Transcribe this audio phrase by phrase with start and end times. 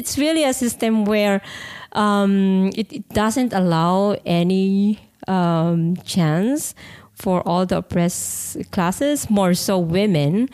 [0.00, 1.42] it's really a system where
[1.92, 6.74] um, it, it, doesn't allow any um, chance
[7.12, 10.48] for all the oppressed classes, more so women,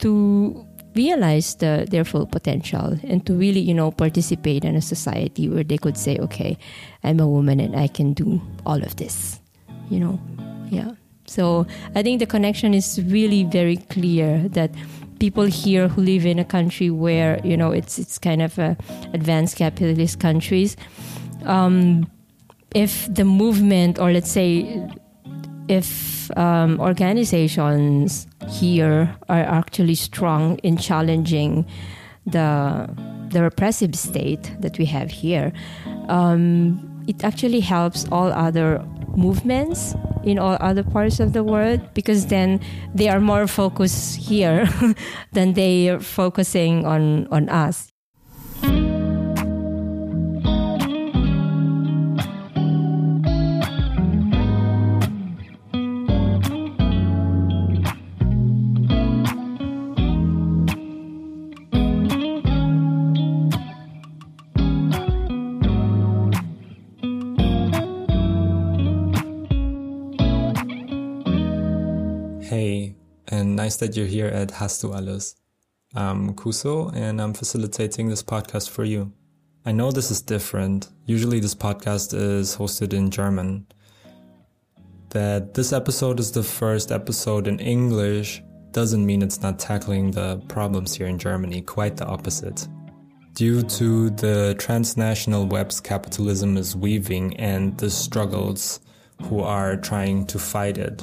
[0.00, 5.48] to realize the, their full potential and to really, you know, participate in a society
[5.48, 6.58] where they could say, okay,
[7.02, 9.40] I'm a woman and I can do all of this,
[9.88, 10.20] you know,
[10.68, 10.92] yeah.
[11.26, 14.72] So I think the connection is really very clear that
[15.20, 18.76] people here who live in a country where you know it's it's kind of a
[19.12, 20.76] advanced capitalist countries.
[21.44, 22.10] Um,
[22.74, 24.88] if the movement, or let's say,
[25.68, 31.66] if um, organizations here are actually strong in challenging
[32.26, 32.88] the
[33.30, 35.52] the repressive state that we have here,
[36.08, 38.78] um, it actually helps all other
[39.16, 42.60] movements in all other parts of the world because then
[42.94, 44.68] they are more focused here
[45.32, 47.90] than they are focusing on, on us.
[73.80, 75.34] That you're here at Hast du alles.
[75.94, 79.12] I'm Kuso and I'm facilitating this podcast for you.
[79.66, 80.88] I know this is different.
[81.06, 83.66] Usually this podcast is hosted in German.
[85.10, 90.40] That this episode is the first episode in English doesn't mean it's not tackling the
[90.46, 92.68] problems here in Germany, quite the opposite.
[93.34, 98.80] Due to the transnational webs capitalism is weaving and the struggles
[99.22, 101.02] who are trying to fight it,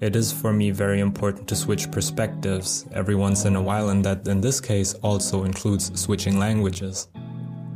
[0.00, 4.04] it is for me very important to switch perspectives every once in a while, and
[4.04, 7.08] that in this case also includes switching languages.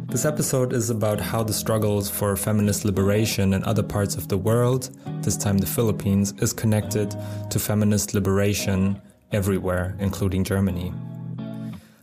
[0.09, 4.39] This episode is about how the struggles for feminist liberation in other parts of the
[4.39, 4.91] world,
[5.23, 7.15] this time the Philippines, is connected
[7.51, 9.01] to feminist liberation
[9.31, 10.93] everywhere, including Germany.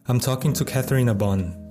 [0.07, 1.62] I'm talking to Katharina Bon,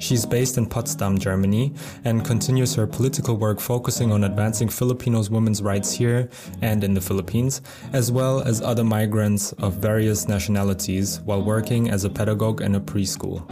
[0.00, 1.74] She's based in Potsdam, Germany,
[2.04, 6.30] and continues her political work focusing on advancing Filipinos' women's rights here
[6.62, 7.60] and in the Philippines,
[7.92, 12.80] as well as other migrants of various nationalities while working as a pedagogue in a
[12.80, 13.44] preschool.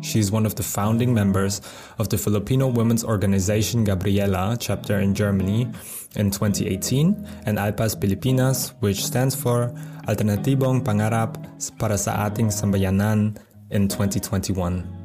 [0.00, 1.60] She is one of the founding members
[1.98, 5.66] of the Filipino women's organization Gabriela chapter in Germany
[6.14, 9.74] in 2018 and ALPAS Pilipinas, which stands for
[10.06, 11.34] Alternatibong Pangarap
[11.78, 13.36] para sa ating sambayanan
[13.70, 14.97] in 2021.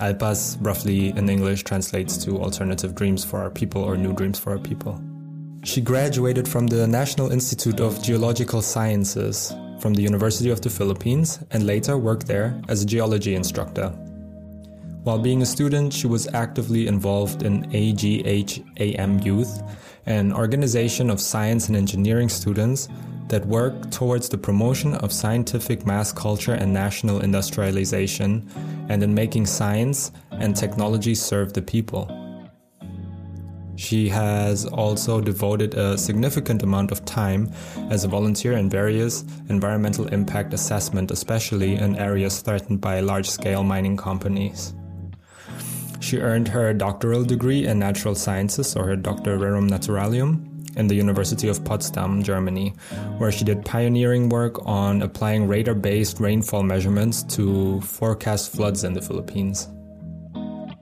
[0.00, 4.52] Alpas, roughly in English, translates to alternative dreams for our people or new dreams for
[4.52, 5.00] our people.
[5.64, 11.40] She graduated from the National Institute of Geological Sciences from the University of the Philippines
[11.50, 13.88] and later worked there as a geology instructor.
[15.04, 19.62] While being a student, she was actively involved in AGHAM Youth,
[20.06, 22.88] an organization of science and engineering students
[23.28, 28.48] that work towards the promotion of scientific mass culture and national industrialization,
[28.88, 32.08] and in making science and technology serve the people.
[33.76, 37.52] She has also devoted a significant amount of time
[37.90, 43.62] as a volunteer in various environmental impact assessment, especially in areas threatened by large scale
[43.62, 44.74] mining companies.
[46.00, 50.47] She earned her doctoral degree in natural sciences or her Doctor Rerum Naturalium
[50.78, 52.72] in the University of Potsdam, Germany,
[53.18, 58.94] where she did pioneering work on applying radar based rainfall measurements to forecast floods in
[58.94, 59.68] the Philippines.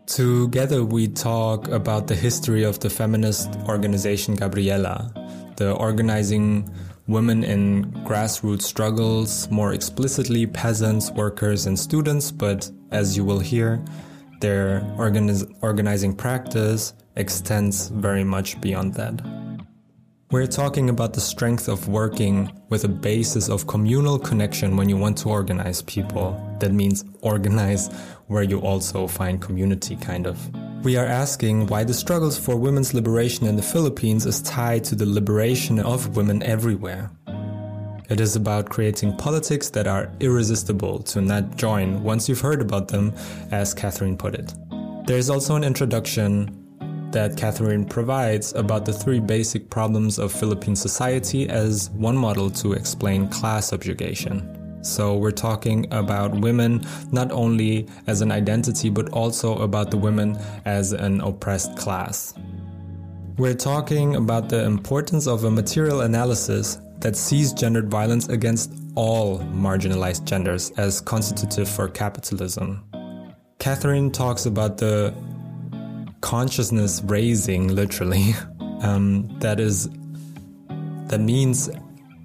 [0.06, 5.10] Together, we talk about the history of the feminist organization Gabriela,
[5.56, 6.70] the organizing
[7.08, 13.82] women in grassroots struggles, more explicitly peasants, workers, and students, but as you will hear,
[14.40, 19.14] their organiz- organizing practice extends very much beyond that.
[20.32, 24.96] We're talking about the strength of working with a basis of communal connection when you
[24.96, 26.34] want to organize people.
[26.58, 27.86] That means organize
[28.26, 30.36] where you also find community, kind of.
[30.84, 34.96] We are asking why the struggles for women's liberation in the Philippines is tied to
[34.96, 37.08] the liberation of women everywhere.
[38.08, 42.88] It is about creating politics that are irresistible to not join once you've heard about
[42.88, 43.14] them,
[43.52, 44.52] as Catherine put it.
[45.06, 46.65] There is also an introduction
[47.12, 52.72] that Catherine provides about the three basic problems of Philippine society as one model to
[52.72, 54.52] explain class subjugation.
[54.82, 60.38] So, we're talking about women not only as an identity, but also about the women
[60.64, 62.34] as an oppressed class.
[63.36, 69.40] We're talking about the importance of a material analysis that sees gendered violence against all
[69.40, 72.82] marginalized genders as constitutive for capitalism.
[73.58, 75.12] Catherine talks about the
[76.26, 78.34] consciousness raising, literally.
[78.82, 79.88] Um, that is,
[81.06, 81.70] that means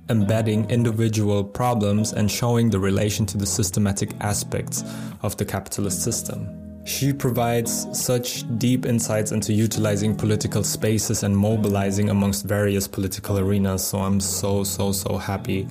[0.09, 4.83] embedding individual problems and showing the relation to the systematic aspects
[5.21, 6.45] of the capitalist system.
[6.85, 13.87] She provides such deep insights into utilizing political spaces and mobilizing amongst various political arenas.
[13.87, 15.69] So I'm so, so, so happy.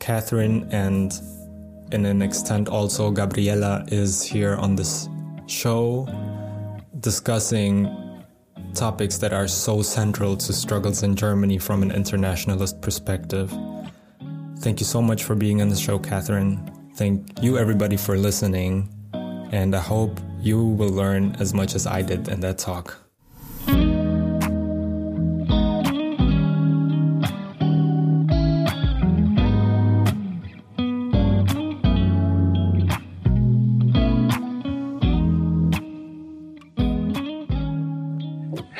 [0.00, 1.12] Catherine and
[1.92, 5.08] in an extent also Gabriela is here on this
[5.46, 6.08] show
[7.00, 8.24] discussing
[8.74, 13.52] topics that are so central to struggles in Germany from an internationalist perspective.
[14.58, 16.70] Thank you so much for being on the show, Catherine.
[16.94, 18.88] Thank you, everybody, for listening.
[19.52, 22.98] And I hope you will learn as much as I did in that talk.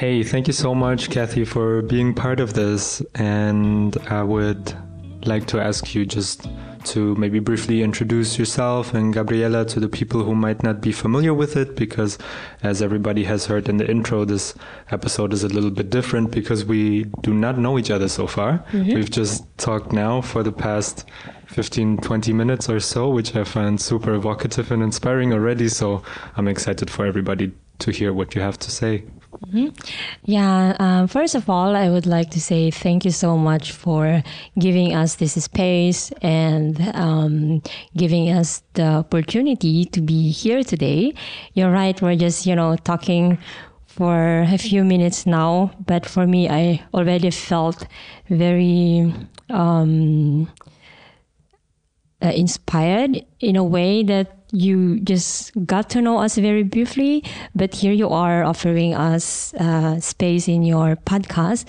[0.09, 3.03] Hey, thank you so much, Kathy, for being part of this.
[3.15, 4.75] And I would
[5.27, 6.49] like to ask you just
[6.85, 11.35] to maybe briefly introduce yourself and Gabriela to the people who might not be familiar
[11.35, 12.17] with it, because
[12.63, 14.55] as everybody has heard in the intro, this
[14.93, 18.65] episode is a little bit different because we do not know each other so far.
[18.73, 18.95] Mm-hmm.
[18.95, 21.05] We've just talked now for the past
[21.49, 25.69] 15, 20 minutes or so, which I find super evocative and inspiring already.
[25.69, 26.03] So
[26.39, 29.05] I'm excited for everybody to hear what you have to say.
[29.33, 29.69] Mm-hmm.
[30.25, 34.23] Yeah, um, first of all, I would like to say thank you so much for
[34.59, 37.63] giving us this space and um,
[37.97, 41.15] giving us the opportunity to be here today.
[41.53, 43.39] You're right, we're just, you know, talking
[43.87, 47.87] for a few minutes now, but for me, I already felt
[48.29, 49.13] very
[49.51, 50.51] um,
[52.23, 57.25] uh, inspired in a way that you just got to know us very briefly,
[57.55, 61.67] but here you are offering us uh, space in your podcast.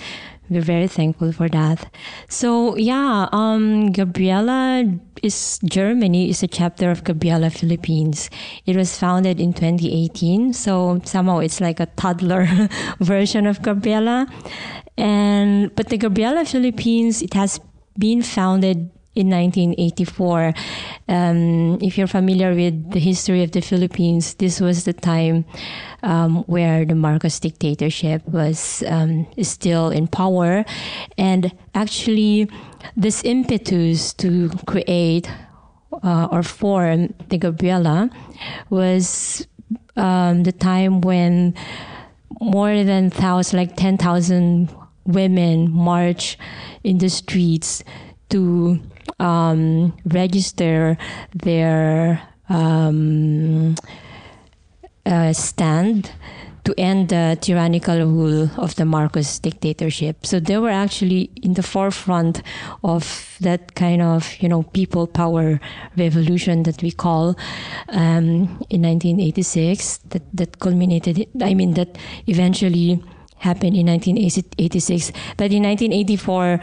[0.50, 1.94] We're very thankful for that.
[2.28, 4.84] So yeah, um, Gabriela
[5.22, 8.30] is Germany is a chapter of Gabriela Philippines.
[8.66, 12.48] It was founded in 2018, so somehow it's like a toddler
[13.00, 14.26] version of Gabriela.
[14.98, 17.60] And but the Gabriela Philippines, it has
[18.00, 20.54] been founded in 1984.
[21.10, 25.44] Um, if you're familiar with the history of the Philippines, this was the time
[26.04, 30.64] um, where the Marcos dictatorship was um, still in power,
[31.18, 32.50] and actually,
[32.96, 35.30] this impetus to create
[36.02, 38.10] uh, or form the Gabriela
[38.70, 39.46] was
[39.98, 41.54] um, the time when
[42.40, 44.70] more than thousand, like ten thousand
[45.06, 46.38] women march
[46.84, 47.84] in the streets
[48.30, 48.80] to
[49.20, 50.98] um, register
[51.34, 53.76] their um,
[55.06, 56.12] uh, stand
[56.66, 60.26] to end the tyrannical rule of the Marcos dictatorship.
[60.26, 62.44] So they were actually in the forefront
[62.84, 65.60] of that kind of, you know, people power
[65.98, 67.36] revolution that we call
[67.90, 73.02] um, in 1986 that, that culminated, I mean, that eventually
[73.38, 75.12] happened in 1986.
[75.38, 76.60] But in 1984,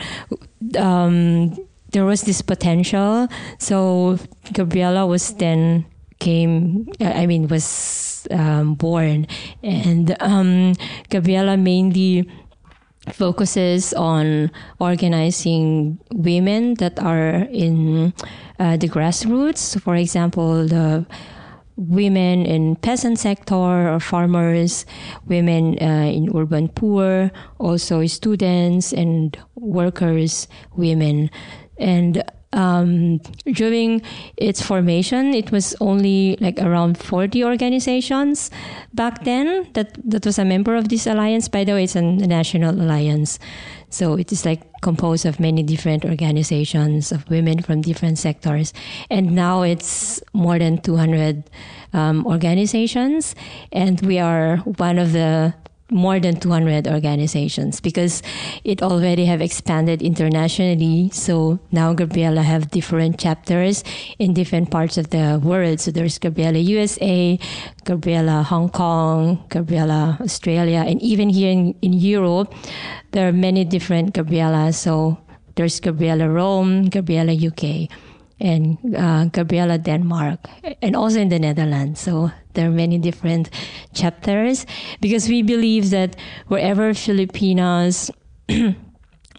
[0.79, 1.57] um,
[1.97, 3.27] there was this potential.
[3.59, 4.19] So
[4.53, 5.87] Gabriela was then
[6.19, 9.27] came, I mean, was um, born,
[9.63, 10.75] and um,
[11.09, 12.29] Gabriela mainly
[13.13, 18.13] focuses on organizing women that are in
[18.59, 19.81] uh, the grassroots.
[19.81, 21.07] For example, the
[21.77, 24.85] women in peasant sector or farmers,
[25.27, 31.31] women uh, in urban poor, also students and workers, women.
[31.79, 34.03] And um, during
[34.37, 38.51] its formation, it was only like around 40 organizations
[38.95, 41.49] back then that, that was a member of this alliance.
[41.49, 43.39] By the way, it's a national alliance.
[43.91, 48.73] So it is like composed of many different organizations of women from different sectors.
[49.11, 51.45] And now it's more than 200
[51.93, 53.35] um, organizations.
[53.73, 55.55] And we are one of the
[55.91, 58.23] more than 200 organizations because
[58.65, 61.11] it already have expanded internationally.
[61.13, 63.85] So now gabriela have different chapters
[64.19, 65.81] in different parts of the world.
[65.81, 67.39] So there's gabriela usa
[67.85, 72.53] gabriela hong kong gabriela australia and even here in, in europe
[73.13, 75.19] there are many different gabrielas so
[75.55, 77.89] there's gabriela rome gabriela uk
[78.41, 80.49] and uh, Gabriela Denmark,
[80.83, 82.01] and also in the Netherlands.
[82.01, 83.51] So there are many different
[83.95, 84.67] chapters
[85.01, 86.17] because we believe that
[86.49, 88.11] wherever Filipinos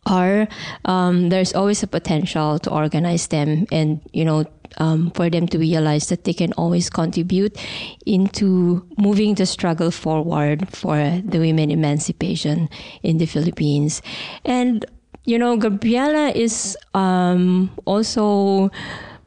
[0.05, 0.47] are,
[0.85, 4.45] um, there's always a potential to organize them and you know
[4.77, 7.57] um, for them to realize that they can always contribute
[8.05, 12.69] into moving the struggle forward for the women emancipation
[13.03, 14.01] in the Philippines.
[14.45, 14.85] And,
[15.27, 18.71] you know, Gabriela is um, also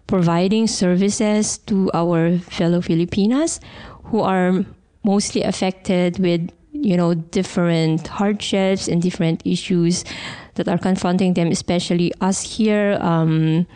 [0.07, 3.61] providing services to our fellow Filipinas
[4.05, 4.65] who are
[5.05, 10.05] mostly affected with you know different hardships and different issues
[10.55, 12.97] that are confronting them especially us here.
[13.01, 13.67] Um,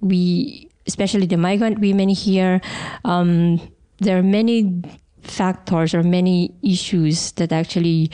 [0.00, 2.60] we especially the migrant women here.
[3.04, 3.60] Um,
[3.98, 4.82] there are many
[5.20, 8.10] factors or many issues that actually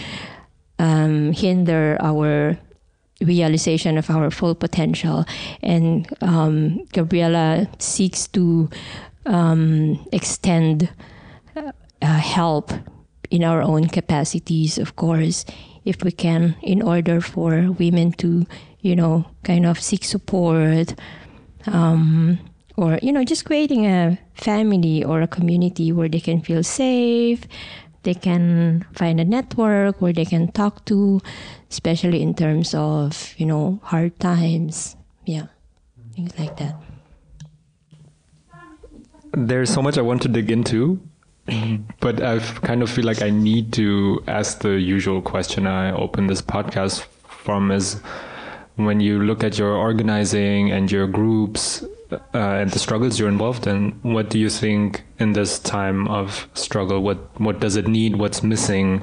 [0.81, 2.59] um, hinder our
[3.25, 5.25] realization of our full potential
[5.63, 8.69] and um, gabriela seeks to
[9.27, 10.89] um, extend
[11.57, 12.73] uh, help
[13.33, 15.47] in our own capacities, of course,
[15.85, 18.47] if we can, in order for women to,
[18.81, 20.95] you know, kind of seek support,
[21.67, 22.39] um,
[22.77, 27.47] or you know, just creating a family or a community where they can feel safe.
[28.03, 31.21] They can find a network where they can talk to,
[31.71, 34.97] especially in terms of you know hard times.
[35.25, 35.47] Yeah,
[36.15, 36.75] things like that.
[39.35, 41.01] There's so much I want to dig into,
[42.01, 46.27] but I kind of feel like I need to ask the usual question I open
[46.27, 48.01] this podcast from is
[48.77, 53.67] when you look at your organizing and your groups uh, and the struggles you're involved
[53.67, 57.01] in, what do you think in this time of struggle?
[57.01, 58.17] What what does it need?
[58.17, 59.03] What's missing?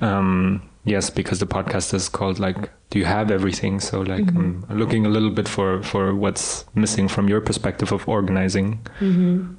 [0.00, 3.80] Um, yes, because the podcast is called like, do you have everything?
[3.80, 4.70] So like, mm -hmm.
[4.70, 8.78] I'm looking a little bit for for what's missing from your perspective of organizing.
[9.00, 9.56] Mm -hmm.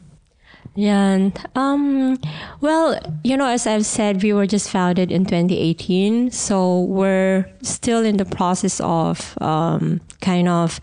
[0.76, 2.18] Yeah, and um,
[2.62, 8.06] well, you know, as I've said, we were just founded in 2018, so we're still
[8.06, 10.80] in the process of um, kind of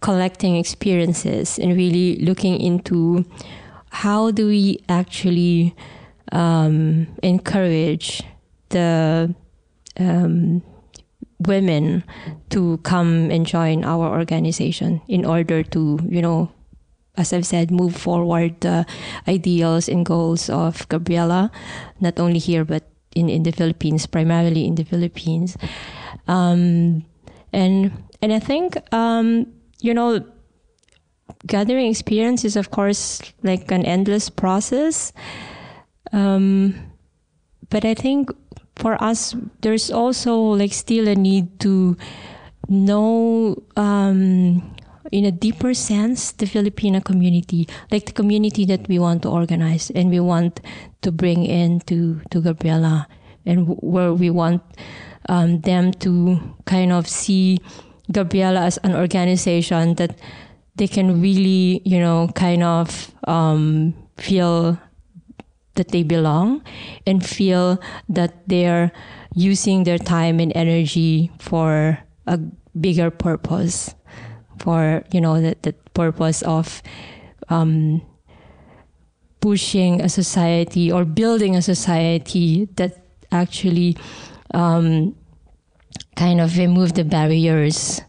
[0.00, 3.24] collecting experiences and really looking into
[3.90, 5.74] how do we actually
[6.32, 8.22] um, encourage
[8.70, 9.34] the
[9.98, 10.62] um,
[11.40, 12.04] women
[12.50, 16.50] to come and join our organization in order to, you know,
[17.16, 18.86] as I've said, move forward the
[19.26, 21.50] ideals and goals of Gabriela,
[22.00, 25.56] not only here but in, in the Philippines, primarily in the Philippines.
[26.28, 27.04] Um,
[27.52, 27.92] and
[28.22, 29.46] and I think um,
[29.80, 30.24] you know,
[31.46, 35.12] gathering experience is of course like an endless process.
[36.12, 36.74] Um,
[37.70, 38.30] but I think
[38.76, 41.96] for us, there's also like still a need to
[42.68, 44.74] know um,
[45.12, 49.90] in a deeper sense the Filipino community, like the community that we want to organize
[49.90, 50.60] and we want
[51.02, 53.06] to bring in to, to Gabriela
[53.46, 54.62] and where we want
[55.28, 57.58] um, them to kind of see
[58.12, 60.18] Gabriela as an organization that
[60.76, 64.78] they can really, you know, kind of um, feel
[65.74, 66.62] that they belong
[67.06, 68.92] and feel that they're
[69.34, 72.38] using their time and energy for a
[72.78, 73.94] bigger purpose
[74.60, 76.82] for you know the, the purpose of
[77.48, 78.02] um,
[79.40, 83.96] pushing a society or building a society that actually
[84.52, 85.16] um,
[86.16, 88.00] kind of remove the barriers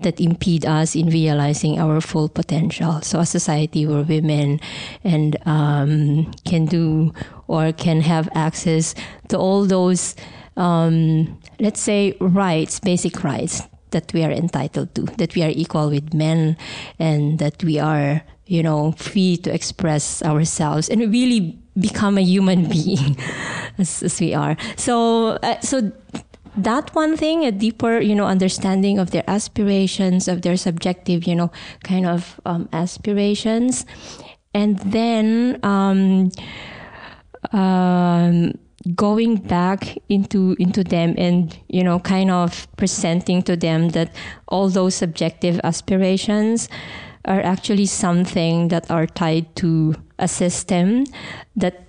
[0.00, 3.00] that impede us in realizing our full potential.
[3.02, 4.60] So a society where women
[5.02, 7.14] and um, can do
[7.48, 8.94] or can have access
[9.28, 10.14] to all those,
[10.56, 15.88] um, let's say, rights, basic rights that we are entitled to, that we are equal
[15.88, 16.56] with men,
[16.98, 22.68] and that we are, you know, free to express ourselves and really become a human
[22.68, 23.16] being
[23.78, 24.56] as, as we are.
[24.76, 25.92] So, uh, so
[26.56, 31.34] that one thing, a deeper, you know, understanding of their aspirations, of their subjective, you
[31.34, 31.50] know,
[31.84, 33.84] kind of um, aspirations,
[34.54, 36.30] and then um,
[37.52, 38.52] um,
[38.94, 44.14] going back into into them and you know kind of presenting to them that
[44.48, 46.68] all those subjective aspirations
[47.24, 51.04] are actually something that are tied to a system
[51.56, 51.82] that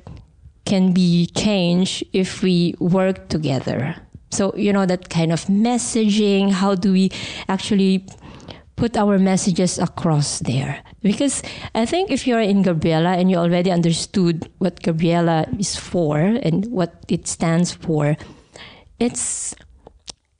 [0.66, 3.96] can be changed if we work together
[4.38, 7.12] so you know that kind of messaging how do we
[7.50, 8.06] actually
[8.77, 10.82] put our messages across there.
[11.01, 11.44] Because
[11.75, 16.65] I think if you're in Gabriela and you already understood what Gabriela is for and
[16.67, 18.15] what it stands for,
[19.00, 19.53] it's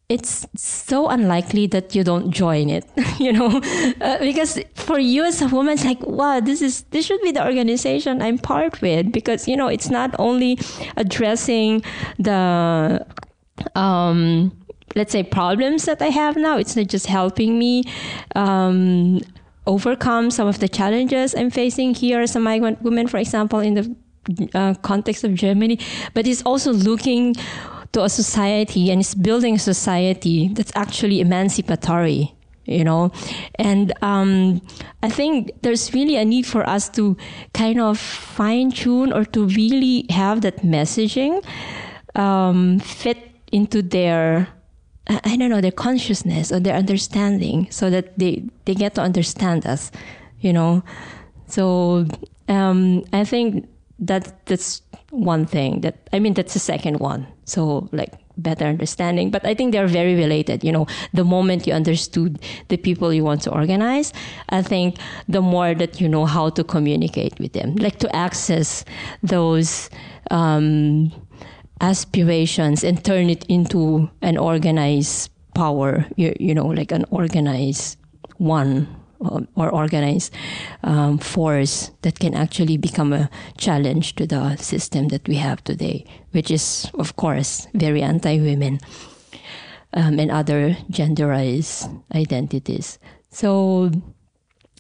[0.10, 2.86] it's so unlikely that you don't join it,
[3.20, 3.62] you know,
[4.00, 7.34] uh, because for you as a woman, it's like, wow, this is this should be
[7.34, 10.60] the organization I'm part with because you know it's not only
[10.96, 11.82] addressing
[12.20, 13.06] the
[13.76, 14.52] um,
[14.96, 16.58] let's say problems that I have now.
[16.58, 17.84] It's not just helping me
[18.36, 19.22] um,
[19.66, 23.74] overcome some of the challenges I'm facing here as a migrant woman, for example, in
[23.76, 23.96] the
[24.54, 25.80] uh, context of Germany,
[26.14, 27.36] but it's also looking
[27.94, 32.34] to a society and it's building a society that's actually emancipatory
[32.66, 33.12] you know
[33.56, 34.62] and um,
[35.02, 37.16] i think there's really a need for us to
[37.54, 41.44] kind of fine tune or to really have that messaging
[42.16, 44.48] um, fit into their
[45.10, 49.66] I don't know their consciousness or their understanding, so that they they get to understand
[49.66, 49.92] us,
[50.42, 50.84] you know.
[51.48, 52.06] So
[52.50, 57.25] um, I think that that's one thing that I mean that's the second one.
[57.46, 60.63] So like better understanding, but I think they're very related.
[60.63, 64.12] You know, the moment you understood the people you want to organize,
[64.50, 64.98] I think
[65.30, 68.84] the more that you know how to communicate with them, like to access
[69.24, 69.89] those.
[70.32, 71.13] Um,
[71.82, 77.98] aspirations and turn it into an organized power, you, you know, like an organized
[78.38, 78.88] one
[79.22, 80.34] um, or organized
[80.84, 86.06] um, force that can actually become a challenge to the system that we have today,
[86.32, 88.80] which is, of course, very anti women
[89.94, 93.00] um, and other genderized identities.
[93.32, 93.92] So,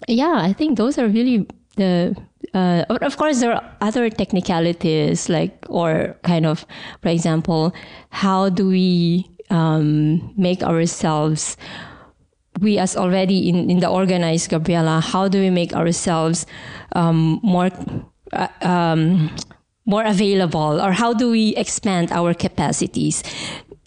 [0.07, 2.15] yeah, I think those are really the
[2.53, 6.65] uh, of course there are other technicalities like or kind of
[7.01, 7.73] for example
[8.09, 11.57] how do we um, make ourselves
[12.59, 16.45] we as already in, in the organized gabriela how do we make ourselves
[16.93, 17.69] um, more
[18.33, 19.29] uh, um,
[19.85, 23.23] more available or how do we expand our capacities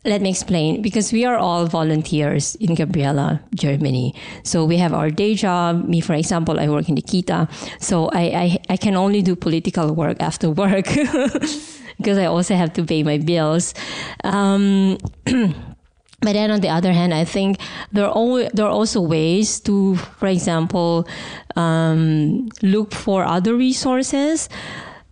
[0.04, 4.14] let me explain because we are all volunteers in Gabriela, Germany.
[4.45, 5.87] So we have our day job.
[5.87, 7.50] Me, for example, I work in the Kita.
[7.83, 10.87] So I, I, I can only do political work after work
[11.99, 13.75] because I also have to pay my bills.
[14.25, 17.59] Um, but then on the other hand, I think
[17.92, 21.07] there are, always, there are also ways to, for example,
[21.57, 24.49] um, look for other resources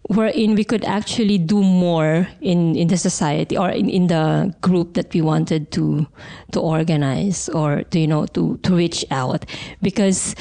[0.08, 4.94] wherein we could actually do more in, in the society or in, in the group
[4.94, 6.06] that we wanted to
[6.52, 9.44] to organize or to you know to to reach out.
[9.82, 10.34] Because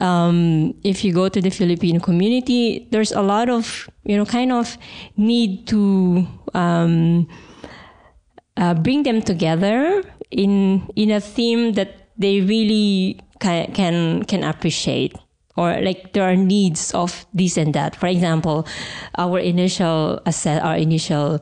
[0.00, 4.52] um, if you go to the Philippine community there's a lot of you know kind
[4.52, 4.76] of
[5.16, 7.26] need to um,
[8.56, 15.16] uh, bring them together in in a theme that they really can can, can appreciate
[15.56, 17.96] or like there are needs of this and that.
[17.96, 18.66] For example,
[19.18, 21.40] our initial assess, our initial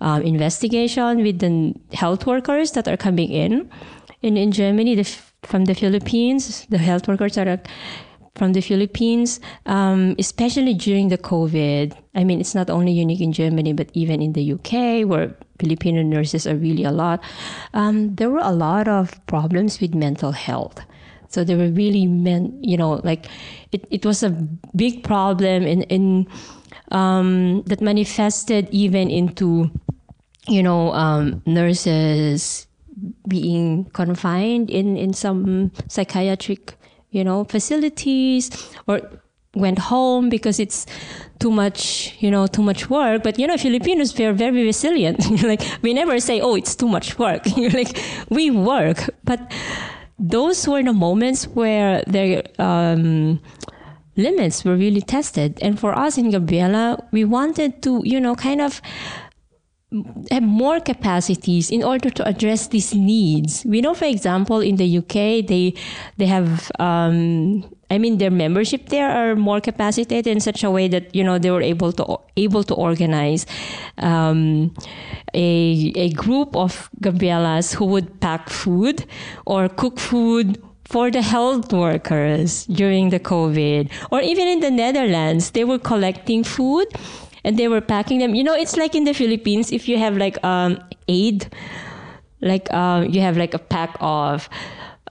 [0.00, 3.70] um, investigation with the health workers that are coming in
[4.22, 5.04] in, in Germany the,
[5.42, 7.60] from the Philippines, the health workers are
[8.36, 11.94] from the Philippines, um, especially during the COVID.
[12.14, 16.02] I mean, it's not only unique in Germany, but even in the UK, where Filipino
[16.02, 17.22] nurses are really a lot.
[17.74, 20.80] Um, there were a lot of problems with mental health.
[21.30, 23.26] So they were really meant, you know, like
[23.72, 24.30] it, it was a
[24.74, 26.26] big problem in, in
[26.90, 29.70] um, that manifested even into,
[30.48, 32.66] you know, um, nurses
[33.28, 36.76] being confined in, in some psychiatric,
[37.10, 38.50] you know, facilities
[38.88, 39.00] or
[39.54, 40.84] went home because it's
[41.38, 43.22] too much, you know, too much work.
[43.22, 45.42] But you know, Filipinos we are very resilient.
[45.42, 47.96] like we never say, "Oh, it's too much work." like
[48.28, 49.40] we work, but
[50.20, 53.40] those were the moments where their um,
[54.16, 55.58] limits were really tested.
[55.62, 58.82] And for us in Gabriela, we wanted to, you know, kind of
[60.30, 63.64] have more capacities in order to address these needs.
[63.64, 65.74] We know, for example, in the UK, they
[66.16, 70.86] they have um, I mean, their membership there are more capacitated in such a way
[70.88, 73.46] that you know they were able to able to organize
[73.98, 74.72] um,
[75.34, 79.04] a a group of Gabrielas who would pack food
[79.44, 85.52] or cook food for the health workers during the COVID, or even in the Netherlands,
[85.52, 86.88] they were collecting food
[87.44, 88.34] and they were packing them.
[88.34, 91.46] You know, it's like in the Philippines if you have like um, aid,
[92.40, 94.48] like uh, you have like a pack of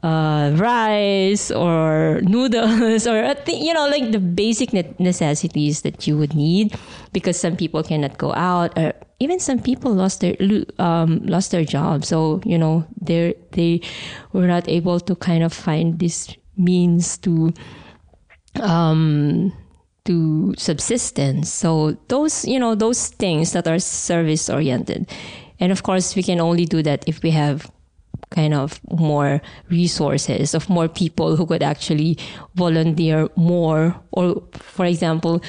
[0.04, 6.34] uh, rice or noodles or th- you know like the basic necessities that you would
[6.34, 6.76] need
[7.12, 10.36] because some people cannot go out or even some people lost their
[10.80, 12.06] um, lost their job.
[12.06, 13.82] So you know they they
[14.32, 17.54] were not able to kind of find this means to
[18.62, 19.52] um
[20.06, 21.52] to subsistence.
[21.52, 25.12] So those you know those things that are service oriented
[25.60, 27.70] and of course we can only do that if we have
[28.30, 32.18] kind of more resources of more people who could actually
[32.56, 35.42] volunteer more or for example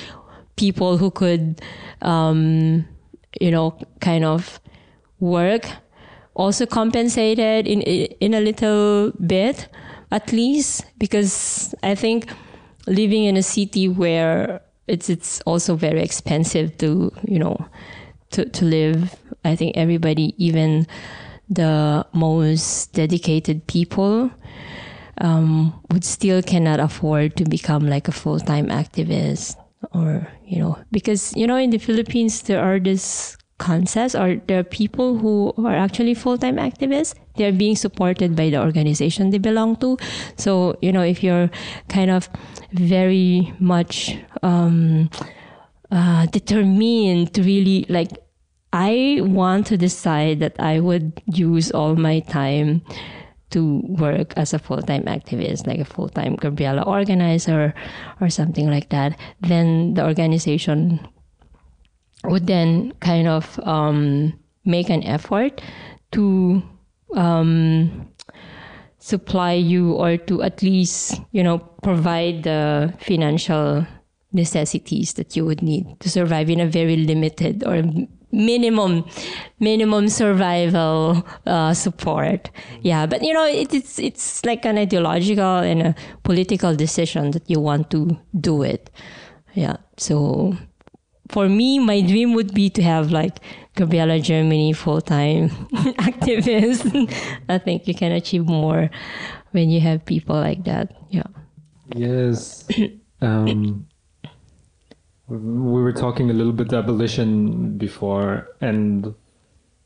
[0.57, 1.61] people who could
[2.03, 2.85] um,
[3.41, 4.61] you know kind of
[5.21, 5.69] work
[6.35, 9.69] also compensated in in a little bit
[10.11, 12.31] at least because i think
[12.87, 17.57] living in a city where it's it's also very expensive to you know
[18.31, 19.17] to to live.
[19.45, 20.87] I think everybody, even
[21.51, 24.31] the most dedicated people,
[25.21, 29.57] um, would still cannot afford to become like a full time activist
[29.93, 34.59] or you know because you know in the Philippines there are this concepts or there
[34.59, 37.15] are people who are actually full time activists.
[37.37, 39.99] They're being supported by the organization they belong to.
[40.37, 41.51] So, you know, if you're
[41.89, 42.29] kind of
[42.73, 45.11] very much um,
[45.93, 48.11] uh, determined to really like,
[48.73, 52.83] I want to decide that I would use all my time
[53.51, 57.75] to work as a full-time activist, like a full-time Gabriela organizer
[58.21, 61.01] or something like that, then the organization
[62.25, 65.61] would then kind of um, make an effort
[66.13, 66.63] to
[67.17, 68.09] um,
[68.99, 73.87] supply you or to at least you know provide the financial
[74.33, 77.83] necessities that you would need to survive in a very limited or
[78.33, 79.05] minimum
[79.59, 82.51] minimum survival uh, support
[82.83, 87.49] yeah but you know it, it's it's like an ideological and a political decision that
[87.51, 88.91] you want to do it
[89.55, 90.57] yeah so
[91.31, 93.39] for me, my dream would be to have like
[93.77, 95.49] Gabriela Germany full time
[96.03, 96.85] activist.
[97.49, 98.91] I think you can achieve more
[99.53, 100.93] when you have people like that.
[101.11, 101.31] Yeah.
[101.95, 102.67] Yes.
[103.21, 103.87] um,
[105.31, 109.15] we were talking a little bit abolition before, and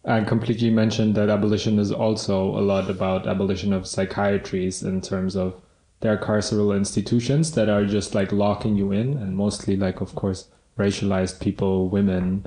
[0.04, 5.36] I completely mentioned that abolition is also a lot about abolition of psychiatries in terms
[5.36, 5.60] of
[6.00, 10.48] their carceral institutions that are just like locking you in, and mostly like, of course
[10.78, 12.46] racialized people, women,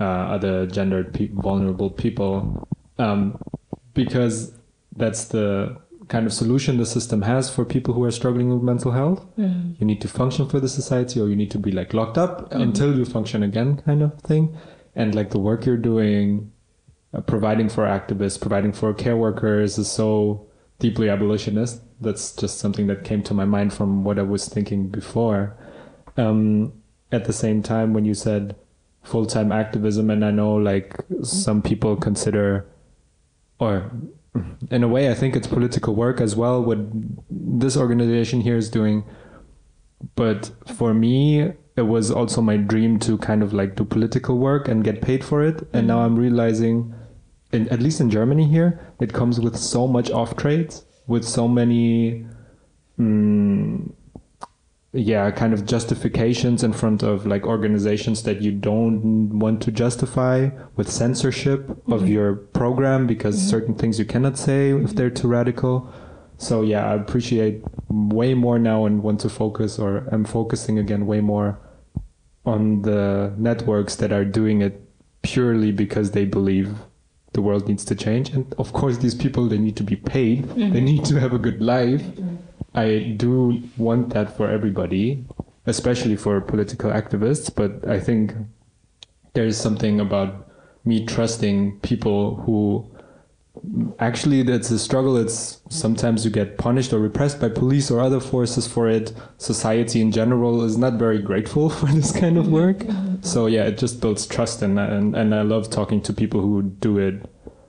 [0.00, 2.66] uh, other gendered pe- vulnerable people,
[2.98, 3.38] um,
[3.94, 4.52] because
[4.96, 5.76] that's the
[6.08, 9.24] kind of solution the system has for people who are struggling with mental health.
[9.38, 9.78] Mm.
[9.78, 12.50] You need to function for the society, or you need to be like locked up
[12.50, 12.60] mm.
[12.60, 14.56] until you function again, kind of thing.
[14.94, 16.50] And like the work you're doing,
[17.14, 20.46] uh, providing for activists, providing for care workers, is so
[20.78, 21.82] deeply abolitionist.
[22.00, 25.56] That's just something that came to my mind from what I was thinking before.
[26.16, 26.72] Um,
[27.12, 28.56] at the same time when you said
[29.02, 32.66] full-time activism and i know like some people consider
[33.58, 33.90] or
[34.70, 36.78] in a way i think it's political work as well what
[37.30, 39.04] this organization here is doing.
[40.14, 44.68] But for me it was also my dream to kind of like do political work
[44.68, 45.66] and get paid for it.
[45.72, 46.94] And now i'm realizing
[47.52, 51.48] in, at least in germany here it comes with so much off trades with so
[51.48, 52.26] many
[52.98, 53.90] mm,
[54.92, 60.48] yeah kind of justifications in front of like organizations that you don't want to justify
[60.76, 61.92] with censorship mm-hmm.
[61.92, 63.50] of your program because mm-hmm.
[63.50, 65.92] certain things you cannot say if they're too radical
[66.38, 71.06] so yeah i appreciate way more now and want to focus or i'm focusing again
[71.06, 71.58] way more
[72.46, 74.80] on the networks that are doing it
[75.20, 76.74] purely because they believe
[77.34, 80.44] the world needs to change and of course these people they need to be paid
[80.44, 80.72] mm-hmm.
[80.72, 82.36] they need to have a good life mm-hmm.
[82.78, 85.24] I do want that for everybody,
[85.66, 87.52] especially for political activists.
[87.52, 88.34] But I think
[89.34, 90.48] there's something about
[90.84, 92.86] me trusting people who
[93.98, 95.16] actually that's a struggle.
[95.16, 99.12] It's sometimes you get punished or repressed by police or other forces for it.
[99.38, 102.78] Society in general is not very grateful for this kind of work.
[102.78, 103.22] Mm-hmm.
[103.22, 106.62] So yeah it just builds trust and and, and i love talking to people who
[106.62, 107.28] do it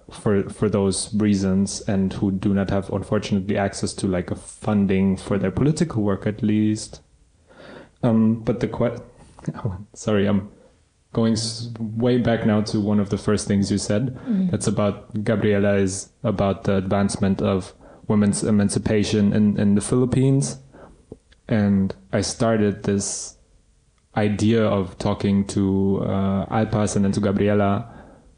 [0.09, 5.17] for for those reasons and who do not have unfortunately access to like a funding
[5.17, 7.01] for their political work at least.
[8.03, 9.01] Um but the que-
[9.65, 10.49] oh, sorry i'm
[11.13, 11.35] going
[11.79, 14.15] way back now to one of the first things you said.
[14.27, 14.51] Mm.
[14.51, 17.73] that's about gabriela is about the advancement of
[18.07, 20.59] women's emancipation in in the philippines.
[21.47, 23.37] And i started this
[24.15, 27.87] idea of talking to uh, alpas and then to gabriela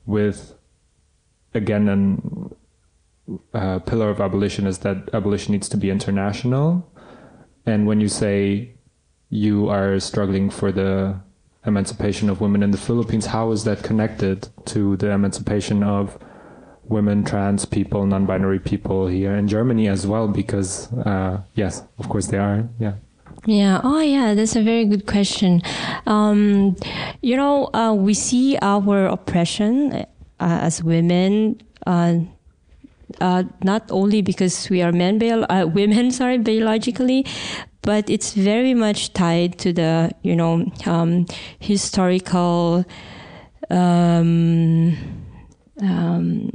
[0.06, 0.54] with
[1.54, 2.56] again an
[3.54, 6.88] uh, pillar of abolition is that abolition needs to be international.
[7.66, 8.72] And when you say
[9.30, 11.20] you are struggling for the
[11.66, 16.18] emancipation of women in the Philippines, how is that connected to the emancipation of
[16.86, 20.28] women, trans people, non-binary people here in Germany as well?
[20.28, 22.68] Because uh, yes, of course they are.
[22.80, 22.96] Yeah.
[23.46, 23.82] Yeah.
[23.84, 24.34] Oh, yeah.
[24.34, 25.62] That's a very good question.
[26.06, 26.76] Um,
[27.22, 30.06] you know, uh, we see our oppression
[30.46, 31.62] as women.
[31.86, 32.20] Uh,
[33.20, 37.26] uh, not only because we are men, bio- women, sorry, biologically,
[37.82, 41.26] but it's very much tied to the you know um,
[41.60, 42.86] historical
[43.70, 44.96] um,
[45.82, 46.52] um,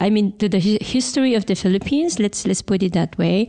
[0.00, 2.18] I mean, to the history of the Philippines.
[2.18, 3.48] Let's let's put it that way,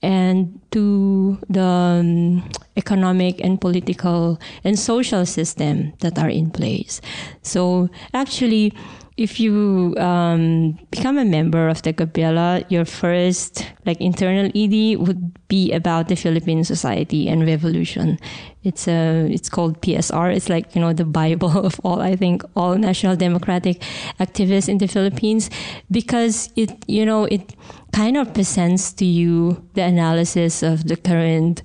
[0.00, 7.02] and to the um, economic and political and social system that are in place.
[7.42, 8.72] So actually
[9.16, 15.48] if you um, become a member of the Gabriela, your first like internal ED would
[15.48, 18.18] be about the Philippine society and revolution.
[18.64, 20.34] It's a it's called PSR.
[20.34, 23.82] It's like you know the Bible of all I think all national democratic
[24.18, 25.50] activists in the Philippines
[25.90, 27.54] because it you know it
[27.92, 31.62] kind of presents to you the analysis of the current.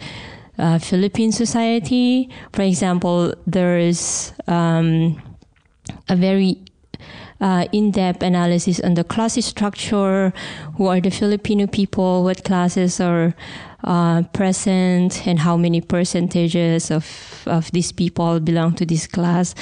[0.60, 5.22] Uh, Philippine society, for example, there is um,
[6.10, 6.58] a very
[7.40, 10.34] uh, in-depth analysis on the class structure,
[10.76, 13.36] who are the Filipino people, what classes are
[13.84, 19.54] uh, present, and how many percentages of, of these people belong to this class.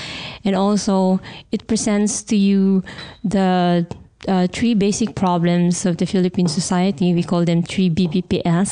[0.43, 1.19] And also,
[1.51, 2.83] it presents to you
[3.23, 3.85] the
[4.27, 7.13] uh, three basic problems of the Philippine society.
[7.13, 8.71] We call them three BBPS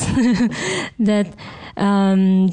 [0.99, 1.27] that
[1.77, 2.49] um,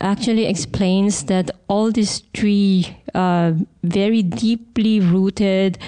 [0.00, 3.52] actually explains that all these three uh,
[3.82, 5.78] very deeply rooted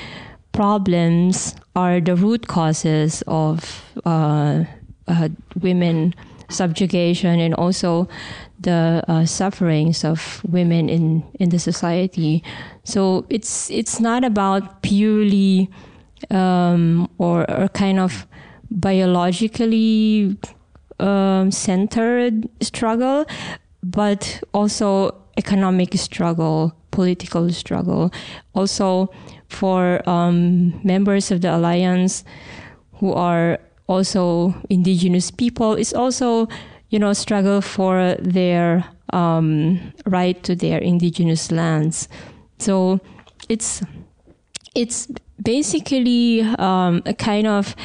[0.52, 4.64] problems are the root causes of uh,
[5.08, 5.28] uh,
[5.60, 6.14] women
[6.48, 8.08] subjugation and also
[8.60, 12.42] the uh, sufferings of women in, in the society.
[12.84, 15.68] So it's it's not about purely
[16.30, 18.26] um, or, or kind of
[18.70, 20.36] biologically
[20.98, 23.26] um, centered struggle,
[23.90, 28.12] but also economic struggle, political struggle.
[28.54, 29.08] Also,
[29.48, 32.24] for um, members of the alliance
[32.94, 36.48] who are also indigenous people, it's also
[36.90, 42.08] you know struggle for their um, right to their indigenous lands.
[42.58, 43.00] So
[43.48, 43.82] it's
[44.74, 45.08] it's
[45.42, 47.76] basically um, a kind of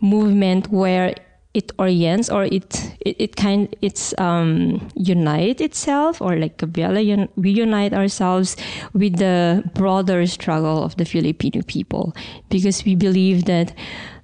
[0.00, 1.14] movement where
[1.56, 7.28] it orients or it it, it kind it's um unite itself or like Gabriela un,
[7.36, 8.56] we unite ourselves
[8.92, 12.14] with the broader struggle of the Filipino people.
[12.50, 13.72] Because we believe that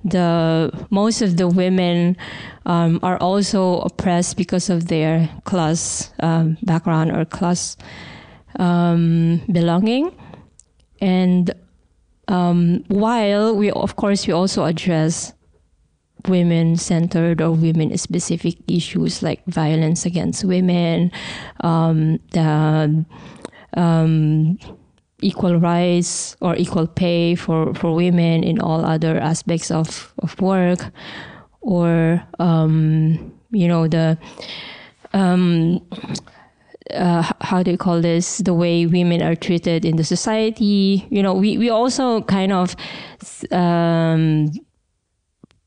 [0.05, 2.17] the most of the women
[2.67, 7.79] um, are also oppressed because of their class um, background or class
[8.59, 10.13] um, belonging.
[11.01, 11.55] And
[12.29, 15.33] um, while we of course we also address
[16.29, 21.11] women centered or women specific issues like violence against women,
[21.61, 23.05] um, the
[23.75, 24.59] um,
[25.21, 30.91] equal rights or equal pay for, for women in all other aspects of, of work,
[31.61, 34.19] or, um, you know, the.
[35.15, 35.81] Um,
[36.95, 38.39] uh, how do you call this?
[38.39, 41.07] The way women are treated in the society.
[41.11, 42.77] You know, we, we also kind of
[43.51, 44.51] um,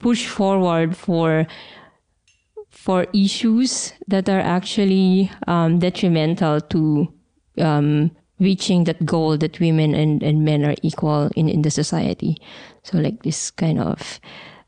[0.05, 1.47] push forward for
[2.69, 7.09] for issues that are actually um, detrimental to
[7.57, 12.37] um, reaching that goal that women and, and men are equal in, in the society.
[12.83, 14.19] So like this kind of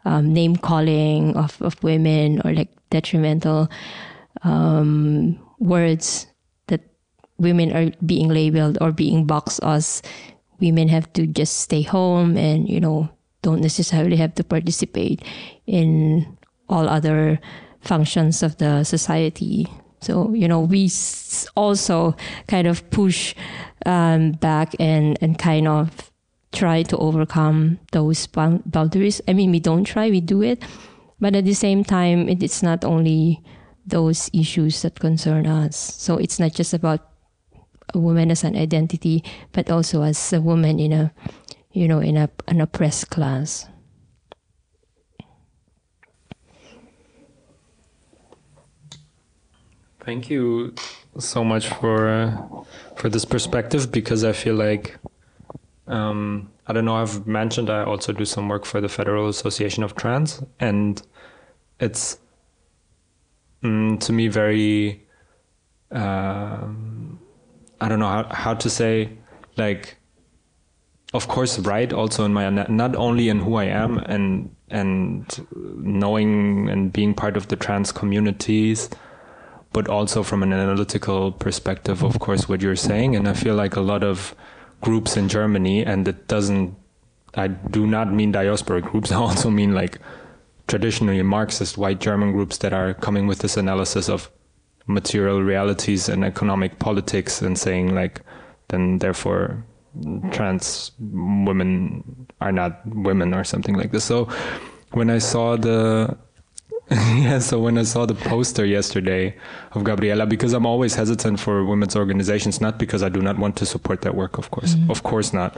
[0.06, 3.70] um, name calling of, of women or like detrimental
[4.42, 6.26] um, words
[6.66, 6.82] that
[7.38, 10.02] women are being labeled or being boxed as
[10.60, 13.08] women have to just stay home and you know
[13.48, 15.24] don't necessarily have to participate
[15.66, 16.28] in
[16.68, 17.40] all other
[17.80, 19.66] functions of the society.
[20.02, 20.92] So, you know, we
[21.56, 22.14] also
[22.48, 23.34] kind of push
[23.86, 26.12] um, back and, and kind of
[26.52, 29.22] try to overcome those boundaries.
[29.30, 30.62] I mean, we don't try, we do it.
[31.22, 33.42] But at the same time, it, it's not only
[33.86, 35.78] those issues that concern us.
[35.78, 37.00] So it's not just about
[37.94, 41.14] a woman as an identity, but also as a woman in a
[41.78, 43.68] you know, in a, an oppressed class.
[50.00, 50.74] Thank you
[51.20, 52.64] so much for uh,
[52.96, 54.98] for this perspective because I feel like
[55.86, 56.96] um, I don't know.
[56.96, 61.00] I've mentioned I also do some work for the Federal Association of Trans, and
[61.80, 62.18] it's
[63.62, 65.06] mm, to me very
[65.92, 67.20] um,
[67.80, 69.12] I don't know how how to say
[69.58, 69.98] like
[71.14, 76.70] of course right also in my not only in who I am and and knowing
[76.70, 78.90] and being part of the trans communities
[79.72, 83.16] but also from an analytical perspective of course what you're saying.
[83.16, 84.36] And I feel like a lot of
[84.82, 86.76] groups in Germany and it doesn't
[87.36, 90.00] I do not mean diaspora groups I also mean like
[90.68, 94.30] traditionally Marxist white German groups that are coming with this analysis of
[94.88, 98.22] material realities and economic politics and saying like
[98.70, 99.64] then therefore
[100.32, 104.04] trans women are not women or something like this.
[104.04, 104.30] So
[104.92, 106.18] when I saw the
[106.92, 109.36] yeah, so when I saw the poster yesterday
[109.74, 113.58] of Gabriela, because I'm always hesitant for women's organizations, not because I do not want
[113.58, 114.90] to support that work, of course, mm-hmm.
[114.90, 115.58] of course not.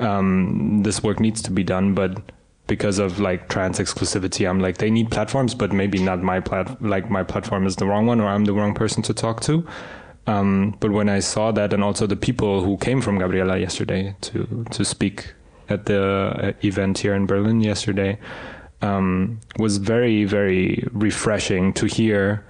[0.00, 2.20] Um, this work needs to be done, but
[2.66, 6.82] because of like trans exclusivity, I'm like they need platforms, but maybe not my plat.
[6.82, 9.66] Like my platform is the wrong one, or I'm the wrong person to talk to.
[10.26, 14.16] Um, but when I saw that, and also the people who came from Gabriela yesterday
[14.22, 15.34] to to speak
[15.68, 18.18] at the uh, event here in Berlin yesterday
[18.82, 22.44] um, was very very refreshing to hear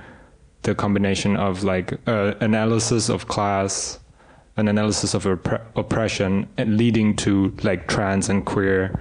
[0.63, 3.99] the combination of like uh, analysis of class
[4.57, 8.99] an analysis of opp- oppression and leading to like trans and queer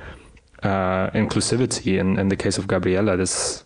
[0.64, 3.64] uh, inclusivity in, in the case of gabriela this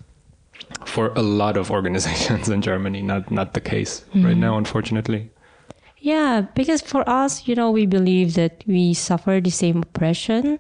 [0.90, 4.26] for a lot of organizations in germany not not the case mm-hmm.
[4.26, 5.30] right now unfortunately
[6.00, 10.60] yeah because for us you know we believe that we suffer the same oppression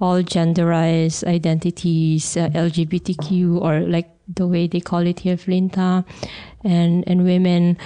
[0.00, 6.04] all genderized identities, uh, LGBTQ, or like the way they call it here, Flinta,
[6.64, 7.78] and and women.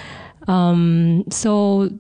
[0.49, 1.91] Um, so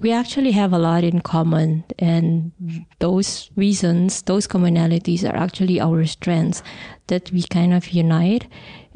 [0.00, 2.52] we actually have a lot in common, and
[2.98, 6.62] those reasons, those commonalities, are actually our strengths
[7.08, 8.46] that we kind of unite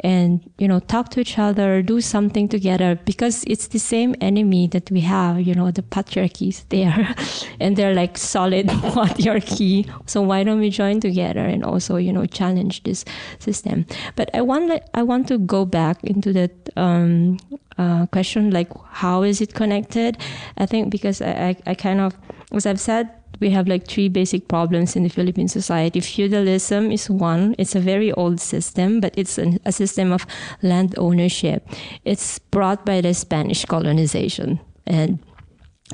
[0.00, 4.66] and you know talk to each other do something together because it's the same enemy
[4.66, 7.14] that we have you know the patriarchies there
[7.60, 9.88] and they're like solid patriarchy.
[10.06, 13.04] So why don't we join together and also you know challenge this
[13.38, 13.86] system?
[14.16, 17.38] But i want i want to go back into that um,
[17.78, 20.18] uh, question like how is it connected?
[20.58, 21.30] I think because I,
[21.66, 22.16] I, I kind of
[22.52, 23.08] as i've said
[23.42, 25.98] we have like three basic problems in the Philippine society.
[26.00, 27.56] Feudalism is one.
[27.58, 30.24] It's a very old system, but it's an, a system of
[30.62, 31.68] land ownership.
[32.04, 34.60] It's brought by the Spanish colonization.
[34.86, 35.18] And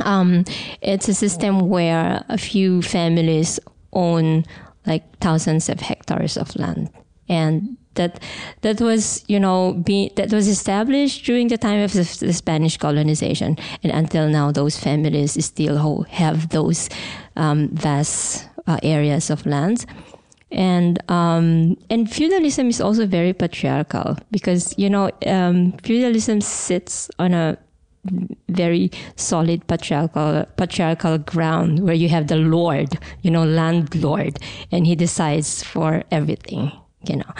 [0.04, 0.44] um,
[0.82, 3.58] it's a system where a few families
[3.94, 4.44] own
[4.86, 6.90] like thousands of hectares of land.
[7.28, 8.22] And that
[8.62, 12.78] that was you know be, that was established during the time of the, the Spanish
[12.78, 16.88] colonization, and until now, those families still have those
[17.36, 19.84] um, vast uh, areas of land.
[20.50, 27.34] And um, and feudalism is also very patriarchal because you know um, feudalism sits on
[27.34, 27.58] a
[28.48, 34.38] very solid patriarchal patriarchal ground where you have the lord, you know, landlord,
[34.72, 36.72] and he decides for everything
[37.06, 37.32] you know.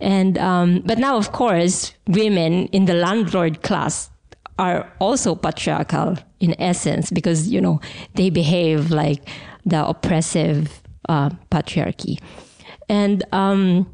[0.00, 4.10] And um, but now, of course, women in the landlord class
[4.58, 7.80] are also patriarchal in essence because you know
[8.14, 9.28] they behave like
[9.64, 12.20] the oppressive uh, patriarchy.
[12.88, 13.90] And um,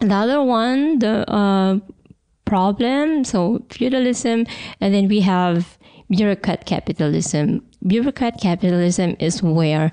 [0.00, 1.78] the other one, the uh,
[2.44, 4.46] problem, so feudalism,
[4.80, 5.78] and then we have
[6.10, 7.64] bureaucrat capitalism.
[7.86, 9.92] Bureaucrat capitalism is where,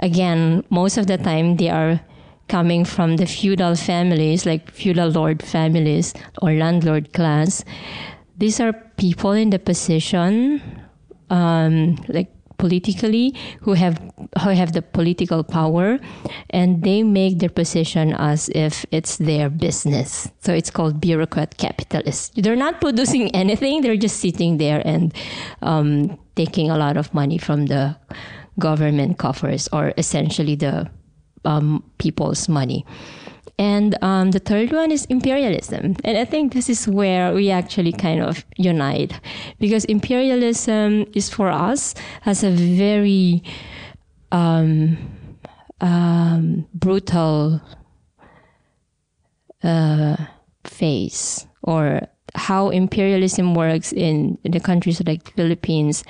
[0.00, 2.00] again, most of the time they are
[2.48, 7.64] coming from the feudal families, like feudal lord families or landlord class.
[8.38, 10.62] These are people in the position,
[11.30, 13.98] um, like politically, who have
[14.42, 15.98] who have the political power,
[16.50, 20.30] and they make their position as if it's their business.
[20.40, 22.30] So it's called bureaucrat capitalists.
[22.34, 25.14] They're not producing anything; they're just sitting there and
[25.62, 27.96] um, taking a lot of money from the
[28.58, 30.90] government coffers, or essentially the
[31.44, 32.84] um, people's money.
[33.58, 35.96] And um, the third one is imperialism.
[36.04, 39.18] And I think this is where we actually kind of unite
[39.58, 43.42] because imperialism is for us as a very
[44.30, 44.96] um,
[45.80, 47.60] um, brutal
[49.64, 50.16] uh,
[50.62, 52.02] face or
[52.36, 56.04] how imperialism works in, in the countries like the Philippines.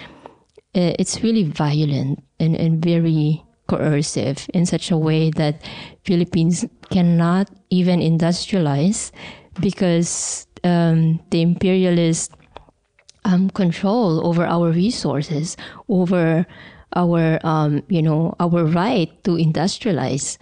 [0.74, 5.62] Uh, it's really violent and, and very coercive in such a way that
[6.04, 9.12] Philippines cannot even industrialize
[9.60, 12.32] because um, the imperialist
[13.24, 15.56] um, control over our resources,
[15.88, 16.46] over
[16.96, 20.38] our um, you know our right to industrialize,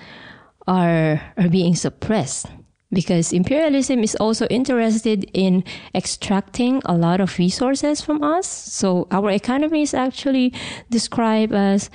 [0.67, 2.47] are are being suppressed
[2.93, 5.65] because imperialism is also interested in
[5.95, 8.47] extracting a lot of resources from us.
[8.47, 10.55] So our economy is actually
[10.89, 11.91] described as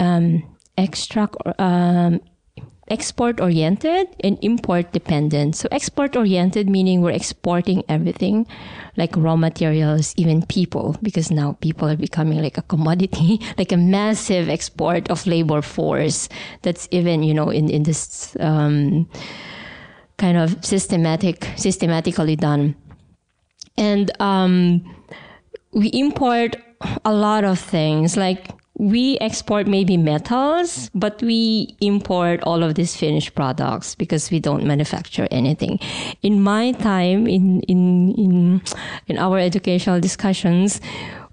[0.00, 0.42] um,
[0.76, 2.20] extract um,
[2.88, 5.56] export oriented and import dependent.
[5.56, 8.46] So export oriented meaning we're exporting everything
[8.96, 13.76] like raw materials, even people, because now people are becoming like a commodity, like a
[13.76, 16.28] massive export of labor force
[16.62, 19.08] that's even, you know, in, in this um,
[20.18, 22.76] kind of systematic, systematically done.
[23.76, 24.84] And um,
[25.72, 26.56] we import
[27.04, 32.96] a lot of things like we export maybe metals, but we import all of these
[32.96, 35.78] finished products because we don't manufacture anything.
[36.22, 38.62] In my time, in in in
[39.06, 40.80] in our educational discussions,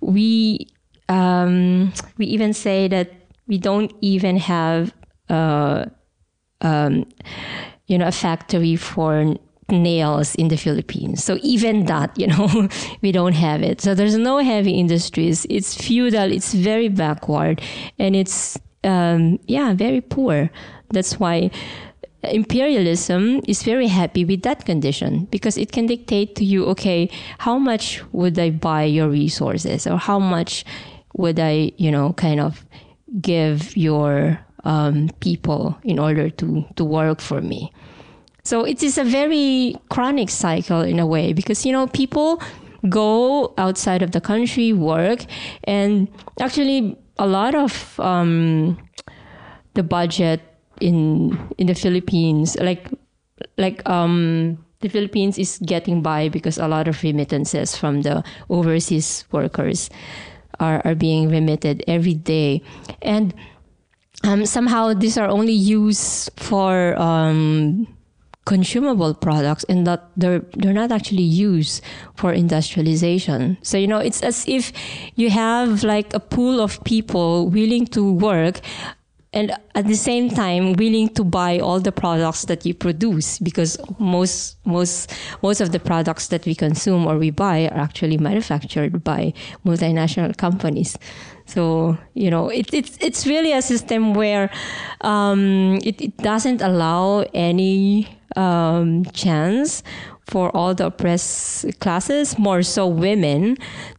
[0.01, 0.67] we
[1.09, 3.11] um, we even say that
[3.47, 4.93] we don't even have
[5.29, 5.85] uh,
[6.61, 7.05] um,
[7.87, 9.35] you know a factory for
[9.71, 11.23] nails in the Philippines.
[11.23, 12.69] So even that, you know,
[13.01, 13.81] we don't have it.
[13.81, 15.45] So there's no heavy industries.
[15.49, 16.31] It's feudal.
[16.31, 17.61] It's very backward,
[17.97, 20.49] and it's um, yeah, very poor.
[20.89, 21.51] That's why
[22.23, 27.09] imperialism is very happy with that condition because it can dictate to you, okay,
[27.39, 30.65] how much would I buy your resources, or how much
[31.15, 32.65] would I, you know, kind of
[33.19, 37.71] give your um, people in order to to work for me.
[38.43, 42.41] So it is a very chronic cycle in a way because, you know, people
[42.89, 45.25] go outside of the country, work,
[45.65, 46.07] and
[46.39, 48.77] actually a lot of um,
[49.75, 50.41] the budget
[50.79, 52.89] in in the Philippines, like
[53.57, 59.25] like um, the Philippines is getting by because a lot of remittances from the overseas
[59.31, 59.89] workers
[60.59, 62.61] are, are being remitted every day.
[63.01, 63.33] And
[64.23, 67.87] um, somehow these are only used for um,
[68.45, 71.83] consumable products and that they're they're not actually used
[72.15, 73.57] for industrialization.
[73.61, 74.73] So you know it's as if
[75.15, 78.61] you have like a pool of people willing to work
[79.33, 83.77] and at the same time willing to buy all the products that you produce because
[83.99, 89.03] most most most of the products that we consume or we buy are actually manufactured
[89.03, 89.33] by
[89.65, 90.97] multinational companies.
[91.45, 94.49] So you know it, it's it's really a system where
[95.01, 99.83] um, it, it doesn't allow any um, chance
[100.27, 103.57] for all the oppressed classes, more so women,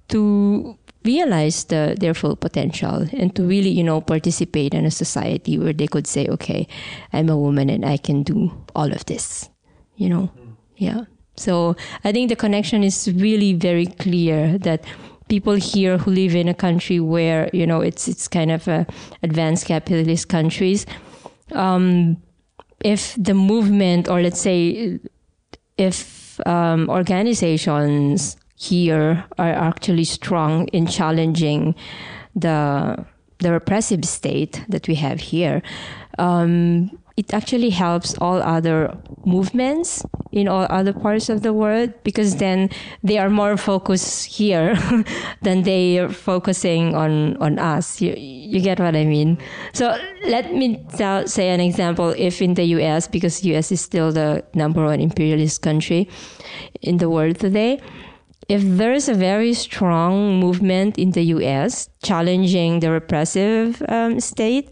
[0.09, 5.59] to realize the, their full potential and to really, you know, participate in a society
[5.59, 6.66] where they could say, okay,
[7.12, 9.49] I'm a woman and I can do all of this,
[9.97, 10.30] you know?
[10.76, 11.05] Yeah.
[11.37, 14.85] So I think the connection is really very clear that
[15.28, 18.87] people here who live in a country where, you know, it's, it's kind of a
[19.22, 20.87] advanced capitalist countries,
[21.53, 22.16] um,
[22.85, 24.99] if the movement, or let's say,
[25.78, 31.74] if um, organizations here are actually strong in challenging
[32.35, 33.05] the
[33.39, 35.62] the repressive state that we have here,
[36.18, 42.37] um, it actually helps all other movements in all other parts of the world because
[42.37, 42.71] then
[43.03, 44.75] they are more focused here
[45.43, 48.01] than they are focusing on on us.
[48.01, 49.39] You, you get what i mean?
[49.73, 49.97] So
[50.27, 52.15] let me tell, say an example.
[52.17, 56.09] If in the us because us is still the number one imperialist country
[56.81, 57.81] in the world today
[58.49, 64.69] if there's a very strong movement in the us challenging the repressive um, state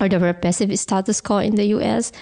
[0.00, 2.12] or the repressive status quo in the US,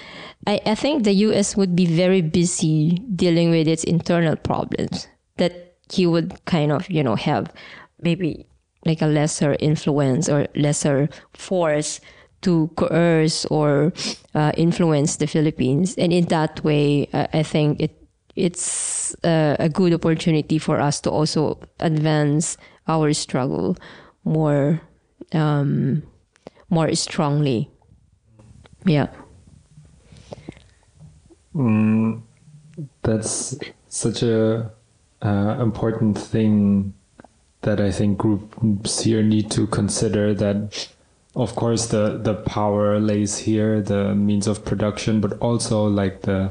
[0.46, 5.76] I, I think the US would be very busy dealing with its internal problems that
[5.90, 7.52] he would kind of, you know, have
[8.00, 8.46] maybe
[8.84, 12.00] like a lesser influence or lesser force
[12.42, 13.92] to coerce or
[14.34, 15.94] uh, influence the Philippines.
[15.96, 17.98] And in that way, uh, I think it
[18.34, 22.56] it's uh, a good opportunity for us to also advance
[22.88, 23.76] our struggle
[24.24, 24.80] more
[25.32, 26.02] um,
[26.72, 27.70] more strongly.
[28.86, 29.08] Yeah.
[31.54, 32.22] Mm,
[33.02, 33.58] that's
[33.88, 34.72] such a
[35.20, 36.94] uh, important thing
[37.60, 40.88] that I think groups here need to consider that
[41.36, 46.50] of course the the power lays here the means of production but also like the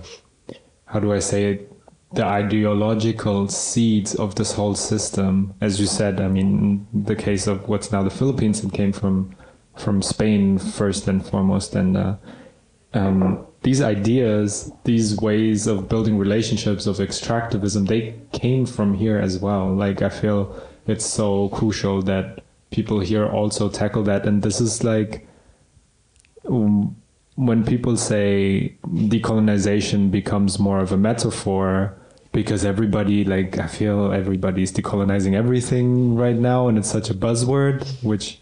[0.85, 1.71] how do I say it
[2.13, 7.67] the ideological seeds of this whole system as you said I mean the case of
[7.67, 9.35] what's now the Philippines it came from
[9.77, 12.15] from Spain first and foremost, and uh,
[12.93, 19.39] um, these ideas, these ways of building relationships of extractivism, they came from here as
[19.39, 19.73] well.
[19.73, 20.55] Like I feel
[20.87, 25.27] it's so crucial that people here also tackle that, and this is like.
[26.47, 26.95] Um,
[27.35, 31.95] when people say decolonization becomes more of a metaphor
[32.31, 37.85] because everybody like i feel everybody's decolonizing everything right now and it's such a buzzword
[38.03, 38.40] which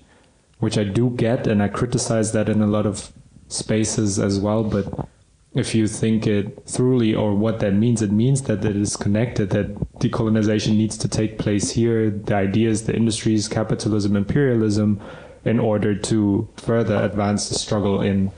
[0.60, 3.12] which I do get, and I criticize that in a lot of
[3.48, 4.64] spaces as well.
[4.64, 5.08] But
[5.54, 9.50] if you think it thoroughly or what that means, it means that it is connected,
[9.50, 15.02] that decolonization needs to take place here, the ideas, the industries, capitalism, imperialism,
[15.46, 18.32] in order to further advance the struggle in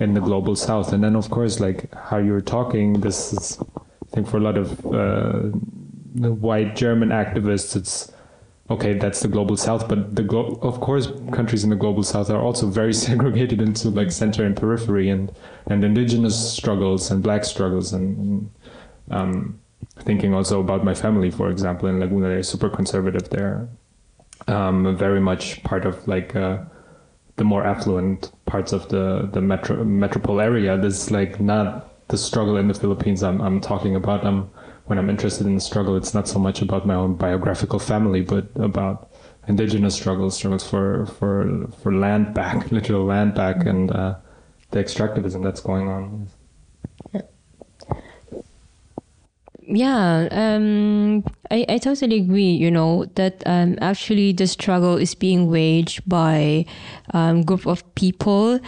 [0.00, 0.92] in the global south.
[0.92, 4.58] And then, of course, like how you're talking, this is, I think, for a lot
[4.58, 5.50] of uh,
[6.28, 8.12] white German activists, it's
[8.70, 12.30] okay, that's the global south, but the glo- of course countries in the global south
[12.30, 15.32] are also very segregated into like center and periphery, and
[15.66, 18.50] and indigenous struggles and black struggles, and,
[19.10, 19.60] um,
[20.00, 23.30] thinking also about my family, for example, in Laguna, they're super conservative.
[23.30, 23.68] They're
[24.48, 26.58] um, very much part of like uh,
[27.36, 30.76] the more affluent parts of the the metro metropole area.
[30.76, 34.24] This is like not the struggle in the Philippines I'm I'm talking about.
[34.24, 34.50] I'm
[34.86, 38.20] when I'm interested in the struggle, it's not so much about my own biographical family,
[38.20, 39.10] but about
[39.48, 44.14] indigenous struggles, struggles for for for land back, literal land back, and uh,
[44.70, 46.28] the extractivism that's going on.
[49.68, 52.52] Yeah, um, I, I totally agree.
[52.52, 56.66] You know that um, actually the struggle is being waged by
[57.12, 58.60] a um, group of people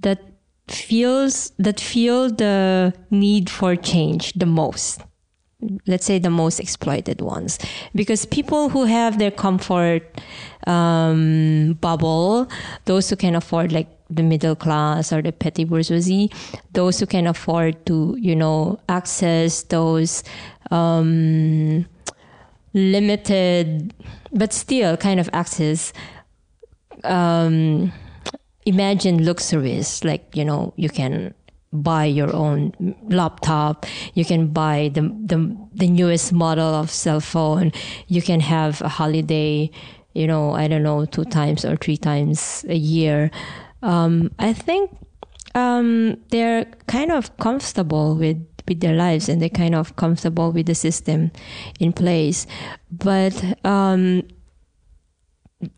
[0.00, 0.20] that
[0.68, 5.00] feels that feel the need for change the most
[5.86, 7.58] let's say the most exploited ones.
[7.94, 10.02] Because people who have their comfort
[10.66, 12.48] um, bubble
[12.84, 16.30] those who can afford like the middle class or the petty bourgeoisie
[16.72, 20.22] those who can afford to you know access those
[20.70, 21.86] um,
[22.74, 23.92] limited
[24.32, 25.92] but still kind of access
[27.04, 27.92] um,
[28.66, 31.34] imagine luxuries like you know you can
[31.72, 33.86] buy your own laptop.
[34.14, 37.72] You can buy the, the, the newest model of cell phone.
[38.08, 39.70] You can have a holiday,
[40.14, 43.30] you know, I don't know, two times or three times a year.
[43.82, 44.90] Um, I think
[45.54, 50.66] um, they're kind of comfortable with with their lives and they're kind of comfortable with
[50.66, 51.32] the system
[51.80, 52.46] in place.
[52.90, 53.34] But
[53.66, 54.22] um,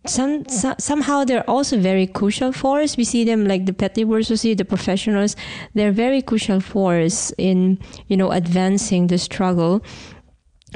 [0.07, 2.97] some, some, somehow they're also very crucial force.
[2.97, 5.37] We see them like the petty bourgeoisie, the professionals.
[5.75, 7.79] They're very crucial force in
[8.09, 9.83] you know advancing the struggle.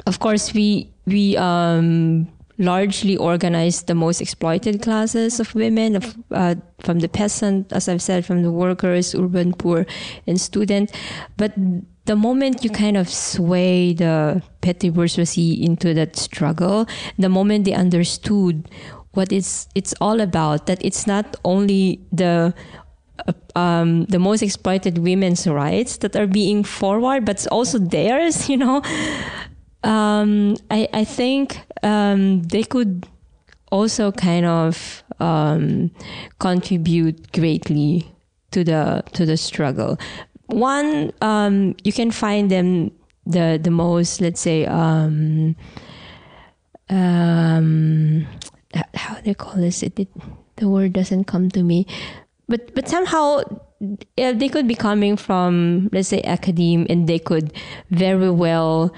[0.05, 2.27] Of course, we we um,
[2.59, 8.01] largely organize the most exploited classes of women, of, uh, from the peasant, as I've
[8.01, 9.85] said, from the workers, urban poor,
[10.27, 10.91] and student.
[11.37, 11.53] But
[12.05, 16.85] the moment you kind of sway the petty bourgeoisie into that struggle,
[17.17, 18.69] the moment they understood
[19.13, 20.67] what it's it's all about.
[20.67, 22.53] That it's not only the
[23.55, 28.49] um, the most exploited women's rights that are being forward, but also theirs.
[28.49, 28.81] You know,
[29.83, 33.07] um, I I think um, they could
[33.71, 35.91] also kind of um,
[36.39, 38.11] contribute greatly
[38.51, 39.97] to the to the struggle.
[40.47, 42.91] One, um, you can find them
[43.25, 44.65] the the most, let's say.
[44.65, 45.55] Um,
[48.93, 49.83] how they call this?
[49.83, 50.09] It, it,
[50.57, 51.87] the word doesn't come to me.
[52.47, 53.43] But but somehow
[54.17, 57.53] yeah, they could be coming from let's say academe and they could
[57.91, 58.93] very well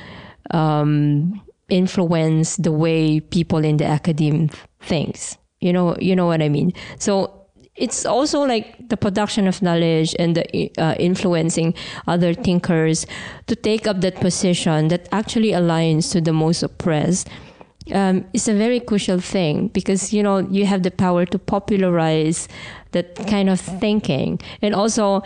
[0.52, 4.50] um, influence the way people in the academe
[4.80, 5.38] thinks.
[5.60, 6.74] You know you know what i mean?
[6.98, 7.42] So
[7.76, 11.74] it's also like the production of knowledge and the uh, influencing
[12.08, 13.06] other thinkers
[13.48, 17.30] to take up that position that actually aligns to the most oppressed
[17.94, 22.48] um, a very crucial thing because you know you have the power to popularize
[22.92, 25.22] that kind of thinking and also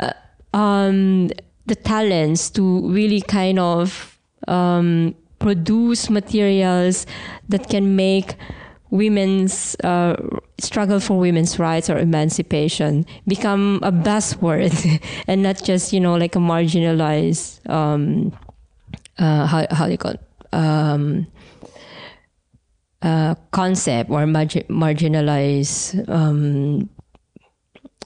[0.00, 0.12] uh,
[0.52, 1.30] um,
[1.66, 7.06] the talents to really kind of um, produce materials
[7.48, 8.34] that can make
[8.90, 10.14] women's uh,
[10.58, 16.36] struggle for women's rights or emancipation become a buzzword and not just you know like
[16.36, 18.32] a marginalized um,
[19.18, 20.20] uh, how, how you call it?
[20.52, 21.26] Um,
[23.04, 26.88] uh, concept or margi- marginalized um,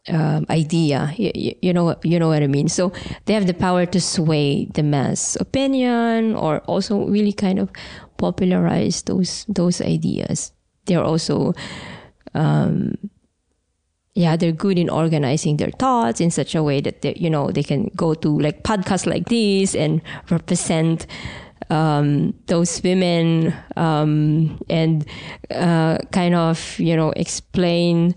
[0.09, 1.15] uh, idea.
[1.17, 2.69] You, you, know, you know what I mean.
[2.69, 2.93] So
[3.27, 7.71] they have the power to sway the mass opinion, or also really kind of
[8.17, 10.53] popularize those those ideas.
[10.87, 11.55] They're also,
[12.35, 12.95] um,
[14.15, 17.53] yeah, they're good in organizing their thoughts in such a way that they, you know
[17.53, 21.07] they can go to like podcasts like this and represent
[21.71, 25.07] um, those women um, and
[25.51, 28.15] uh, kind of you know explain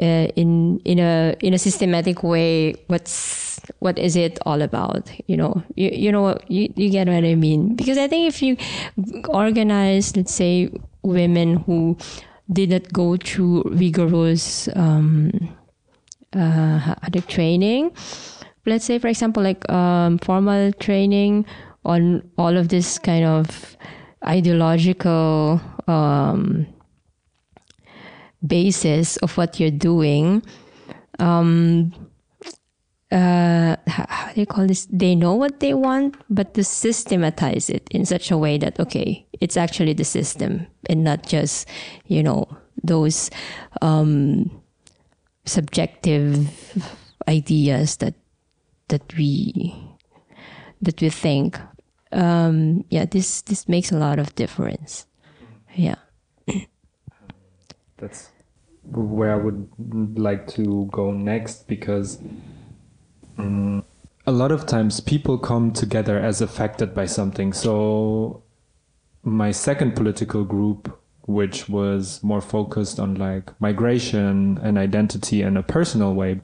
[0.00, 5.36] uh, in in a in a systematic way what's what is it all about you
[5.36, 5.62] know?
[5.74, 7.76] You, you know you, you get what i mean?
[7.76, 8.56] Because i think if you
[9.28, 10.70] organize let's say
[11.02, 11.96] women who
[12.52, 15.30] did not go through rigorous um,
[16.34, 16.94] uh,
[17.28, 17.90] training
[18.66, 21.46] let's say for example like um, formal training
[21.84, 23.76] on all of this kind of
[24.24, 26.66] ideological um,
[28.46, 30.42] basis of what you're doing,
[31.18, 31.92] um,
[33.12, 34.86] uh, how, do you call this?
[34.90, 39.24] They know what they want, but to systematize it in such a way that okay,
[39.40, 41.68] it's actually the system and not just
[42.06, 42.48] you know
[42.82, 43.30] those
[43.82, 44.50] um,
[45.44, 46.48] subjective
[47.28, 48.14] ideas that
[48.88, 49.74] that we
[50.82, 51.58] that we think.
[52.14, 55.06] Um, yeah, this this makes a lot of difference.
[55.74, 55.96] Yeah.
[57.96, 58.30] That's
[58.84, 59.68] where I would
[60.18, 62.18] like to go next because
[63.38, 63.84] um,
[64.26, 67.52] a lot of times people come together as affected by something.
[67.52, 68.42] So
[69.22, 75.62] my second political group, which was more focused on like migration and identity in a
[75.62, 76.40] personal way.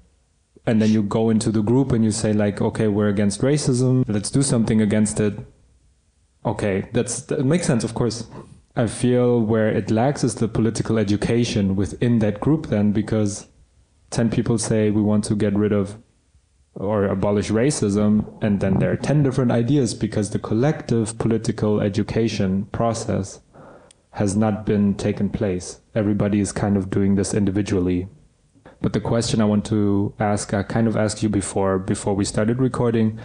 [0.66, 4.04] And then you go into the group and you say like, okay, we're against racism.
[4.08, 5.38] Let's do something against it.
[6.45, 8.26] Okay, that's that makes sense, of course.
[8.76, 13.49] I feel where it lacks is the political education within that group then because
[14.11, 15.99] 10 people say we want to get rid of
[16.74, 22.66] or abolish racism and then there are 10 different ideas because the collective political education
[22.66, 23.41] process
[24.12, 25.80] has not been taken place.
[25.95, 28.09] Everybody is kind of doing this individually.
[28.80, 32.24] But the question I want to ask, I kind of asked you before, before we
[32.24, 33.18] started recording,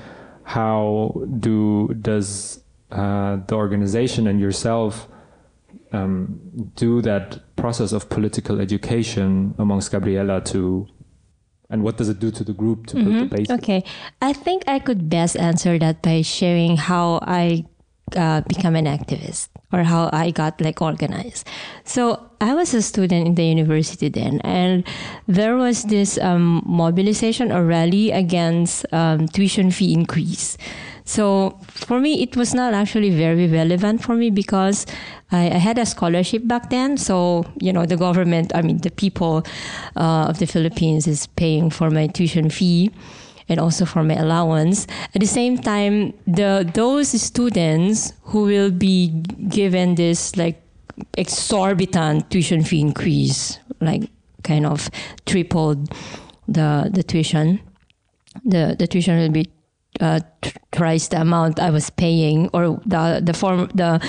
[0.43, 2.64] how do does
[2.95, 5.07] uh, the organization and yourself
[5.91, 6.39] um,
[6.75, 10.87] do that process of political education amongst Gabriela to
[11.69, 13.35] and what does it do to the group to build the Mm-hmm.
[13.35, 13.49] base?
[13.49, 13.83] Okay.
[14.21, 17.65] I think I could best answer that by sharing how I
[18.15, 21.47] uh, become an activist or how I got like organized.
[21.83, 24.85] So I was a student in the university then, and
[25.27, 30.57] there was this um, mobilization or rally against um, tuition fee increase.
[31.05, 34.85] So for me, it was not actually very relevant for me because
[35.31, 36.97] I, I had a scholarship back then.
[36.97, 39.45] So, you know, the government, I mean, the people
[39.95, 42.91] uh, of the Philippines is paying for my tuition fee
[43.47, 44.87] and also for my allowance.
[45.13, 49.09] At the same time, the those students who will be
[49.47, 50.61] given this like
[51.17, 54.09] exorbitant tuition fee increase, like
[54.43, 54.89] kind of
[55.27, 55.93] tripled
[56.47, 57.59] the the tuition.
[58.43, 59.51] The the tuition will be
[59.99, 60.19] uh,
[60.71, 63.99] thrice the amount I was paying, or the the form the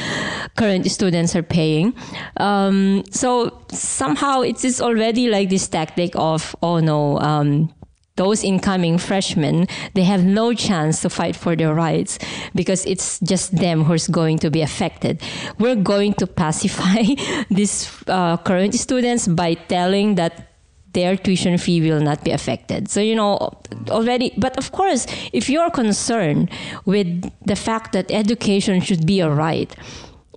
[0.57, 1.95] current students are paying.
[2.39, 7.19] Um, so somehow it is already like this tactic of oh no.
[7.21, 7.73] Um,
[8.17, 12.19] those incoming freshmen, they have no chance to fight for their rights
[12.55, 15.23] because it's just them who's going to be affected.
[15.59, 17.03] We're going to pacify
[17.51, 20.56] these uh, current students by telling that
[20.97, 22.89] their tuition fee will not be affected.
[22.89, 23.53] So, you know,
[23.91, 26.51] already, but of course, if you're concerned
[26.87, 29.77] with the fact that education should be a right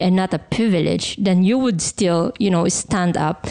[0.02, 3.48] and not a privilege, then you would still, you know, stand up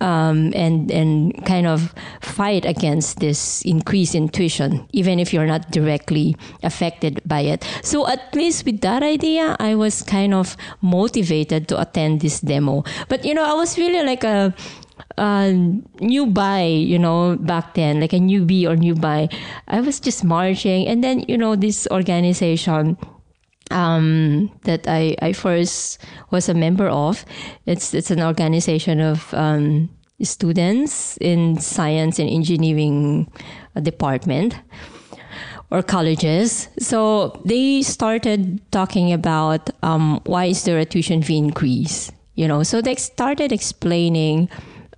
[0.00, 5.70] um, and and kind of fight against this increase in tuition, even if you're not
[5.70, 7.66] directly affected by it.
[7.82, 12.84] So at least with that idea, I was kind of motivated to attend this demo.
[13.08, 14.54] But you know, I was really like a
[15.18, 15.52] uh,
[16.00, 19.28] you know, back then, like a newbie or new buy.
[19.68, 22.96] I was just marching, and then you know, this organization
[23.70, 25.98] um, that I, I first
[26.30, 27.24] was a member of.
[27.66, 29.90] It's it's an organization of um,
[30.22, 33.30] students in science and engineering
[33.82, 34.56] department
[35.70, 36.68] or colleges.
[36.78, 42.12] So they started talking about um, why is there a tuition fee increase?
[42.34, 44.48] You know, so they started explaining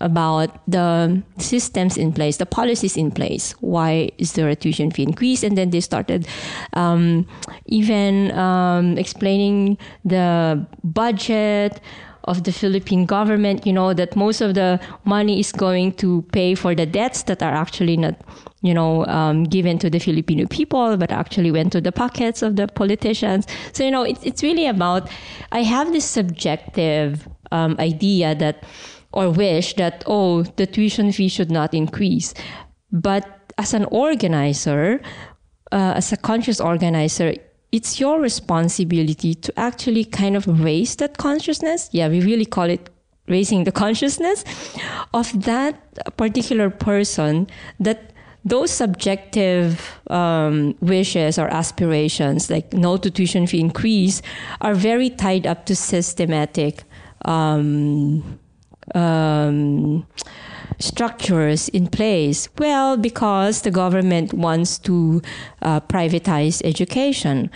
[0.01, 3.53] about the systems in place, the policies in place.
[3.61, 5.43] Why is there a tuition fee increase?
[5.43, 6.27] And then they started
[6.75, 7.27] um,
[7.67, 11.81] even um, explaining the budget
[12.25, 13.67] of the Philippine government.
[13.67, 17.43] You know that most of the money is going to pay for the debts that
[17.43, 18.15] are actually not,
[18.63, 22.57] you know, um, given to the Filipino people, but actually went to the pockets of
[22.57, 23.47] the politicians.
[23.73, 25.09] So you know, it's it's really about.
[25.53, 28.65] I have this subjective um, idea that
[29.15, 32.35] or wish that, oh, the tuition fee should not increase.
[32.93, 35.01] But as an organizer,
[35.73, 37.35] uh, as a conscious organizer,
[37.73, 41.89] it's your responsibility to actually kind of raise that consciousness.
[41.93, 42.91] Yeah, we really call it
[43.27, 44.45] raising the consciousness
[45.15, 47.47] of that particular person
[47.81, 48.13] that
[48.45, 54.21] those subjective um, wishes or aspirations, like no to tuition fee increase,
[54.61, 56.85] are very tied up to systematic
[57.25, 58.39] um,
[58.95, 60.07] um,
[60.79, 62.49] structures in place?
[62.59, 65.23] Well, because the government wants to
[65.63, 67.51] uh, privatize education.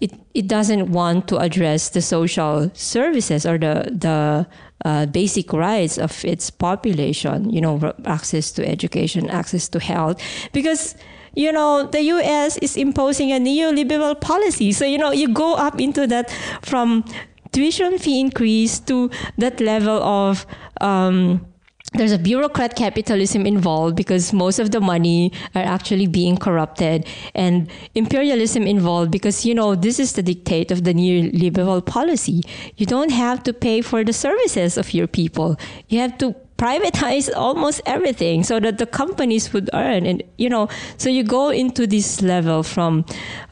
[0.00, 4.46] It, it doesn't want to address the social services or the, the
[4.84, 10.20] uh, basic rights of its population, you know, access to education, access to health.
[10.52, 10.96] Because
[11.34, 14.72] you know, the US is imposing a neoliberal policy.
[14.72, 17.04] So, you know, you go up into that from
[17.52, 20.46] tuition fee increase to that level of,
[20.80, 21.46] um,
[21.94, 27.70] there's a bureaucrat capitalism involved because most of the money are actually being corrupted and
[27.94, 32.42] imperialism involved because you know this is the dictate of the neoliberal policy.
[32.76, 35.58] You don't have to pay for the services of your people.
[35.88, 40.68] You have to privatize almost everything so that the companies would earn and you know
[40.96, 43.04] so you go into this level from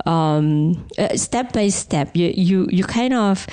[0.07, 2.17] um, uh, step by step.
[2.17, 3.47] You you you kind of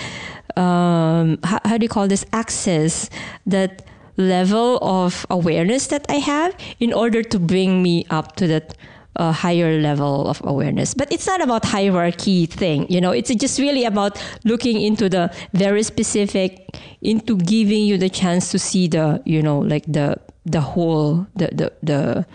[0.57, 3.09] um, how, how do you call this access
[3.45, 3.85] that
[4.17, 8.75] level of awareness that I have in order to bring me up to that
[9.17, 10.93] uh, higher level of awareness.
[10.93, 13.11] But it's not about hierarchy thing, you know.
[13.11, 18.59] It's just really about looking into the very specific, into giving you the chance to
[18.59, 22.25] see the, you know, like the the whole the the the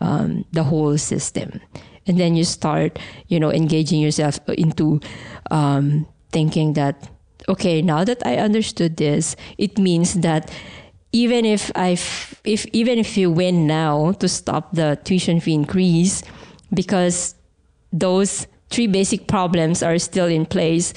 [0.00, 1.60] um, the whole system,
[2.06, 2.98] and then you start,
[3.28, 5.00] you know, engaging yourself into
[5.50, 7.10] um, thinking that
[7.48, 10.50] okay, now that I understood this, it means that
[11.12, 11.96] even if I
[12.44, 16.22] if even if you win now to stop the tuition fee increase,
[16.72, 17.34] because
[17.92, 20.92] those three basic problems are still in place.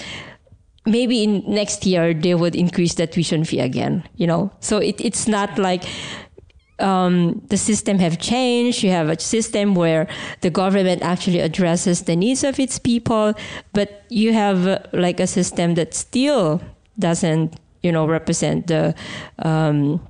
[0.85, 4.03] Maybe in next year they would increase the tuition fee again.
[4.15, 5.83] You know, so it, it's not like
[6.81, 8.83] um, the system have changed.
[8.83, 10.07] You have a system where
[10.41, 13.33] the government actually addresses the needs of its people,
[13.73, 16.61] but you have uh, like a system that still
[16.99, 18.93] doesn't you know represent the
[19.39, 20.05] um,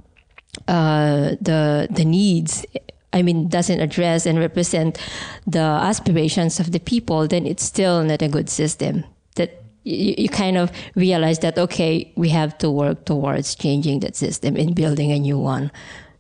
[0.67, 2.65] uh, the the needs
[3.13, 4.97] I mean, doesn't address and represent
[5.45, 9.03] the aspirations of the people, then it's still not a good system.
[9.35, 14.15] That you, you, kind of realize that, okay, we have to work towards changing that
[14.15, 15.71] system and building a new one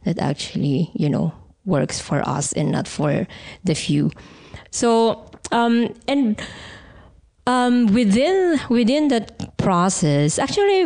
[0.03, 1.33] that actually, you know,
[1.65, 3.27] works for us and not for
[3.63, 4.11] the few.
[4.71, 6.41] So, um, and
[7.47, 10.85] um, within within that process, actually,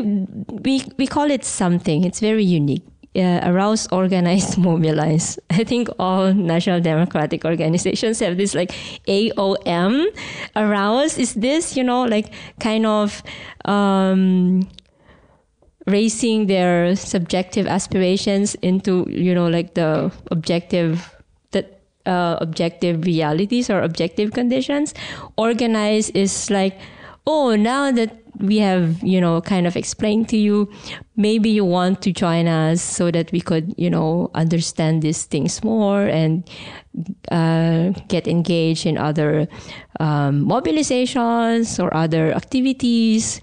[0.63, 2.03] we we call it something.
[2.03, 2.83] It's very unique.
[3.15, 5.39] Uh, arouse, organize, mobilize.
[5.49, 8.71] I think all national democratic organizations have this like
[9.07, 10.07] AOM.
[10.53, 13.23] Arouse is this, you know, like kind of
[13.63, 14.67] um,
[15.85, 21.15] raising their subjective aspirations into, you know, like the objective
[22.05, 24.93] uh, objective realities or objective conditions.
[25.37, 26.79] Organize is like,
[27.27, 30.69] oh, now that we have, you know, kind of explained to you,
[31.15, 35.63] maybe you want to join us so that we could, you know, understand these things
[35.63, 36.47] more and
[37.31, 39.47] uh, get engaged in other
[39.99, 43.41] um, mobilizations or other activities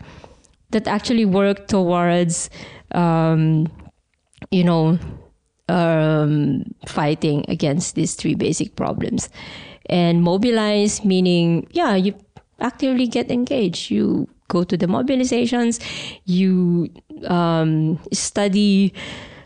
[0.72, 2.50] that actually work towards,
[2.92, 3.70] um,
[4.50, 4.98] you know,
[5.68, 9.28] um, fighting against these three basic problems.
[9.86, 12.14] And mobilize meaning, yeah, you
[12.60, 13.90] actively get engaged.
[13.90, 15.80] You go to the mobilizations,
[16.24, 16.88] you
[17.26, 18.92] um, study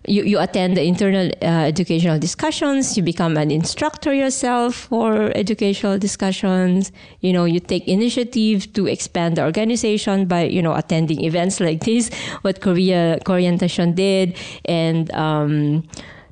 [0.09, 5.99] you, you attend the internal uh, educational discussions you become an instructor yourself for educational
[5.99, 11.61] discussions you know you take initiative to expand the organization by you know attending events
[11.61, 12.11] like this
[12.43, 15.87] what korea Orientation did and um,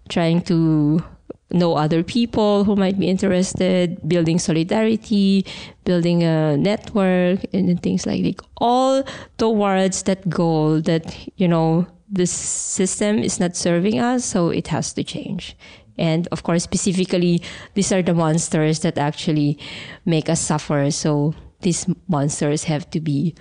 [0.08, 1.02] trying to
[1.50, 5.46] know other people who might be interested, building solidarity,
[5.84, 8.40] building a network, and things like that.
[8.56, 9.04] All
[9.38, 14.92] towards that goal that, you know, this system is not serving us, so it has
[14.94, 15.56] to change.
[15.96, 17.42] And of course, specifically,
[17.74, 19.58] these are the monsters that actually
[20.04, 20.90] make us suffer.
[20.90, 23.34] So these monsters have to be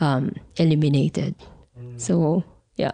[0.00, 1.34] um, eliminated.
[1.78, 2.00] Mm.
[2.00, 2.44] So,
[2.76, 2.92] yeah.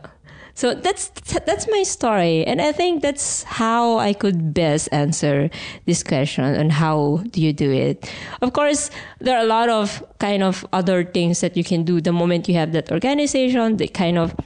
[0.55, 1.09] So that's
[1.47, 5.49] that's my story, and I think that's how I could best answer
[5.87, 8.13] this question and how do you do it.
[8.43, 12.03] Of course, there are a lot of kind of other things that you can do
[12.03, 13.79] the moment you have that organization.
[13.79, 14.37] the kind of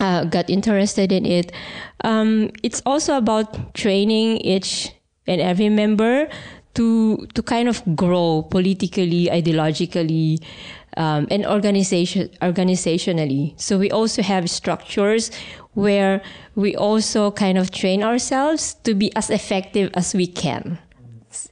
[0.00, 1.52] uh, got interested in it.
[2.04, 4.92] Um, it's also about training each
[5.26, 6.28] and every member
[6.74, 10.44] to to kind of grow politically, ideologically,
[10.96, 13.58] um, and organization organizationally.
[13.60, 15.30] So we also have structures
[15.74, 16.22] where
[16.54, 20.78] we also kind of train ourselves to be as effective as we can.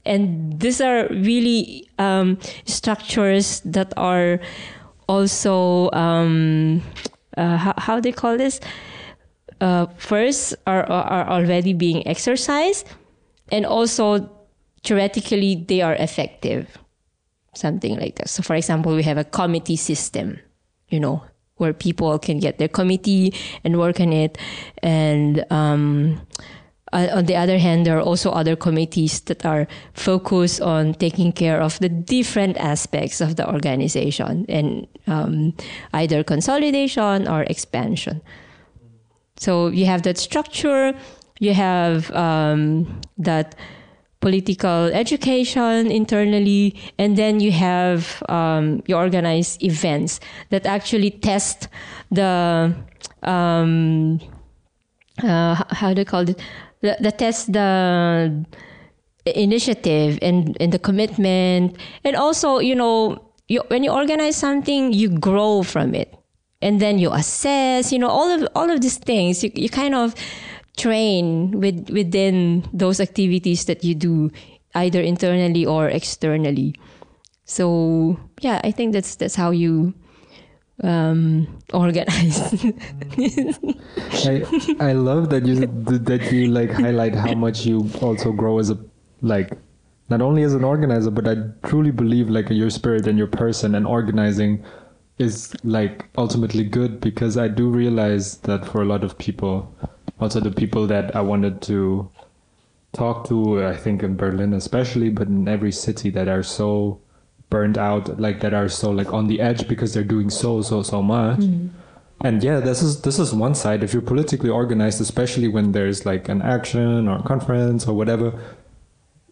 [0.07, 4.41] And these are really um, structures that are
[5.09, 6.83] also um,
[7.37, 8.61] uh, how, how they call this.
[9.61, 12.87] Uh, first, are are already being exercised,
[13.53, 14.31] and also
[14.83, 16.79] theoretically they are effective
[17.57, 18.29] something like that.
[18.29, 20.39] So, for example, we have a committee system,
[20.89, 21.25] you know,
[21.57, 23.33] where people can get their committee
[23.63, 24.39] and work on it.
[24.83, 26.21] And um,
[26.95, 31.33] uh, on the other hand, there are also other committees that are focused on taking
[31.33, 35.53] care of the different aspects of the organization and um,
[35.93, 38.23] either consolidation or expansion.
[39.37, 40.95] So you have that structure,
[41.41, 43.57] you have um, that
[44.21, 50.21] political education internally, and then you have um, you organize events
[50.51, 51.69] that actually test
[52.11, 52.73] the
[53.25, 54.21] um,
[55.23, 56.41] uh, how do you call it
[56.85, 58.45] the, the test the
[59.25, 61.77] initiative and, and the commitment.
[62.05, 66.15] And also you know you, when you organize something you grow from it.
[66.61, 69.43] And then you assess you know all of all of these things.
[69.43, 70.15] You, you kind of
[70.77, 74.31] train with within those activities that you do
[74.75, 76.75] either internally or externally.
[77.45, 79.95] So yeah i think that's that's how you
[80.83, 82.41] um, organize.
[84.27, 84.45] I
[84.81, 88.79] I love that you that you like highlight how much you also grow as a
[89.23, 89.57] like
[90.09, 93.75] not only as an organizer, but I truly believe like your spirit and your person
[93.75, 94.65] and organizing
[95.19, 99.75] is like ultimately good because I do realize that for a lot of people,
[100.21, 102.11] also the people that I wanted to
[102.93, 107.01] talk to, I think in Berlin especially, but in every city that are so
[107.51, 110.83] burned out like that are so like on the edge because they're doing so so
[110.83, 111.41] so much.
[111.41, 111.71] Mm.
[112.23, 113.83] and yeah this is this is one side.
[113.83, 118.33] If you're politically organized especially when there's like an action or a conference or whatever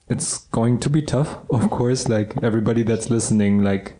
[0.08, 2.08] it's going to be tough of course.
[2.08, 3.98] Like everybody that's listening like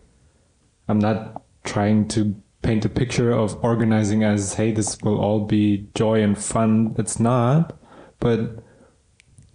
[0.89, 5.89] i'm not trying to paint a picture of organizing as hey this will all be
[5.95, 6.95] joy and fun.
[6.99, 7.77] It's not.
[8.21, 8.63] But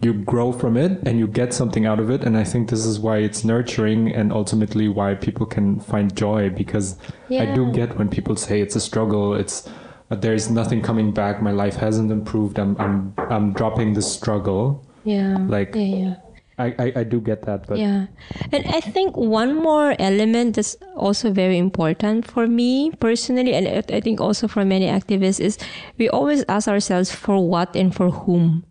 [0.00, 2.22] you grow from it and you get something out of it.
[2.22, 6.50] And i think this is why it's nurturing and ultimately why people can find joy
[6.50, 6.96] because
[7.28, 7.42] yeah.
[7.42, 9.34] i do get when people say it's a struggle.
[9.34, 9.68] It's
[10.10, 11.42] uh, there's nothing coming back.
[11.42, 12.58] My life hasn't improved.
[12.58, 14.84] I'm i'm i'm dropping the struggle.
[15.04, 15.36] Yeah.
[15.48, 16.14] Like yeah, yeah.
[16.60, 18.06] I, I, I do get that but yeah.
[18.52, 24.00] And i think one more element that's also very important for me personally and i
[24.00, 25.56] think also for many activists is
[25.98, 28.64] we always ask ourselves for what and for whom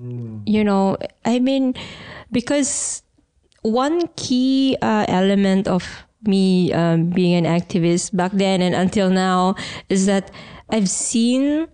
[0.00, 0.42] Mm.
[0.46, 1.74] You know, I mean,
[2.30, 3.02] because
[3.62, 5.84] one key uh, element of
[6.22, 9.54] me um, being an activist back then and until now
[9.88, 10.30] is that
[10.70, 11.68] I've seen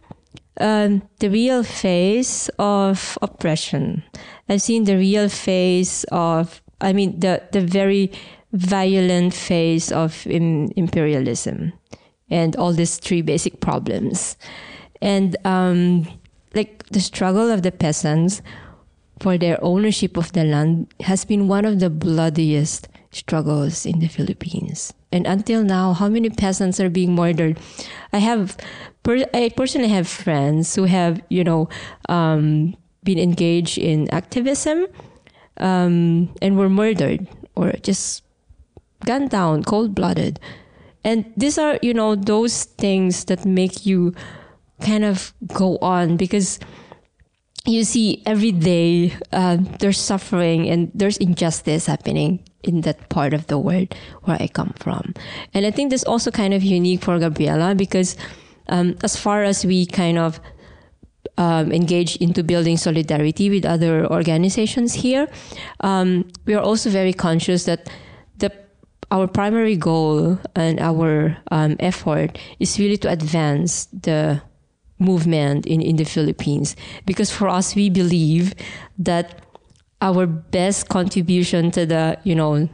[0.61, 4.05] um, the real face of oppression.
[4.49, 8.12] I've seen the real face of, I mean, the, the very
[8.53, 11.73] violent face of Im- imperialism
[12.31, 14.37] and all these three basic problems.
[15.01, 16.07] And um,
[16.55, 18.42] like the struggle of the peasants
[19.20, 24.09] for their ownership of the land has been one of the bloodiest struggles in the
[24.09, 24.92] Philippines.
[25.12, 27.59] And until now, how many peasants are being murdered?
[28.12, 28.57] I have,
[29.03, 31.68] per- I personally have friends who have, you know,
[32.09, 32.74] um,
[33.05, 34.86] been engaged in activism
[35.59, 38.24] um, and were murdered or just
[39.05, 40.40] gunned down, cold blooded.
[41.05, 44.14] And these are, you know, those things that make you
[44.83, 46.59] kind of go on because
[47.64, 53.47] you see every day uh, there's suffering and there's injustice happening in that part of
[53.47, 55.14] the world where I come from.
[55.55, 58.16] And I think this also kind of unique for Gabriela because
[58.68, 60.41] um, as far as we kind of
[61.39, 65.28] um, engage into building solidarity with other organizations here,
[65.80, 67.89] um, we are also very conscious that
[68.39, 68.53] the
[69.11, 74.43] our primary goal and our um, effort is really to advance the
[75.03, 76.76] movement in, in the Philippines.
[77.05, 78.55] Because for us, we believe
[78.98, 79.42] that
[80.00, 82.68] our best contribution to the, you know,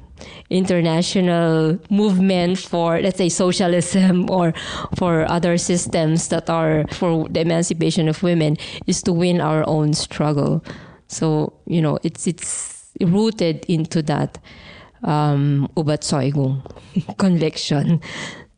[0.50, 4.52] international movement for, let's say, socialism or
[4.96, 8.56] for other systems that are for the emancipation of women
[8.86, 10.64] is to win our own struggle.
[11.06, 14.38] So, you know, it's, it's rooted into that,
[15.04, 16.02] um, ubat
[17.18, 18.00] conviction.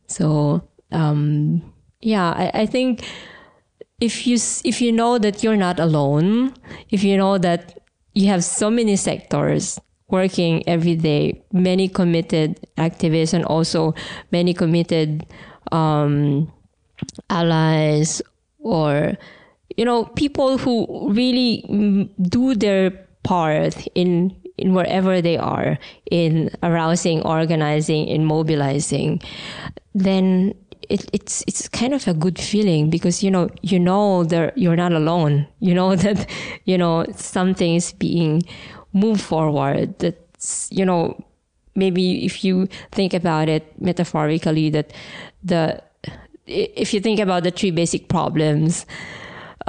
[0.07, 0.63] So,
[0.93, 1.63] um,
[2.01, 3.05] yeah, I, I think
[4.01, 6.55] if you if you know that you're not alone,
[6.91, 7.79] if you know that
[8.15, 9.79] you have so many sectors
[10.09, 13.95] working every day, many committed activists, and also
[14.33, 15.27] many committed
[15.71, 16.51] um,
[17.29, 18.23] allies,
[18.59, 19.17] or
[19.77, 21.63] you know people who really
[22.23, 22.91] do their
[23.23, 25.79] part in in wherever they are
[26.11, 29.21] in arousing, organizing, in mobilizing,
[29.95, 30.55] then
[30.91, 34.77] it, it's it's kind of a good feeling because you know you know that you're
[34.77, 35.47] not alone.
[35.61, 36.29] You know that
[36.65, 38.43] you know something is being
[38.93, 39.99] moved forward.
[40.01, 41.25] That's you know
[41.77, 44.93] maybe if you think about it metaphorically that
[45.45, 45.83] the
[46.47, 48.85] if you think about the three basic problems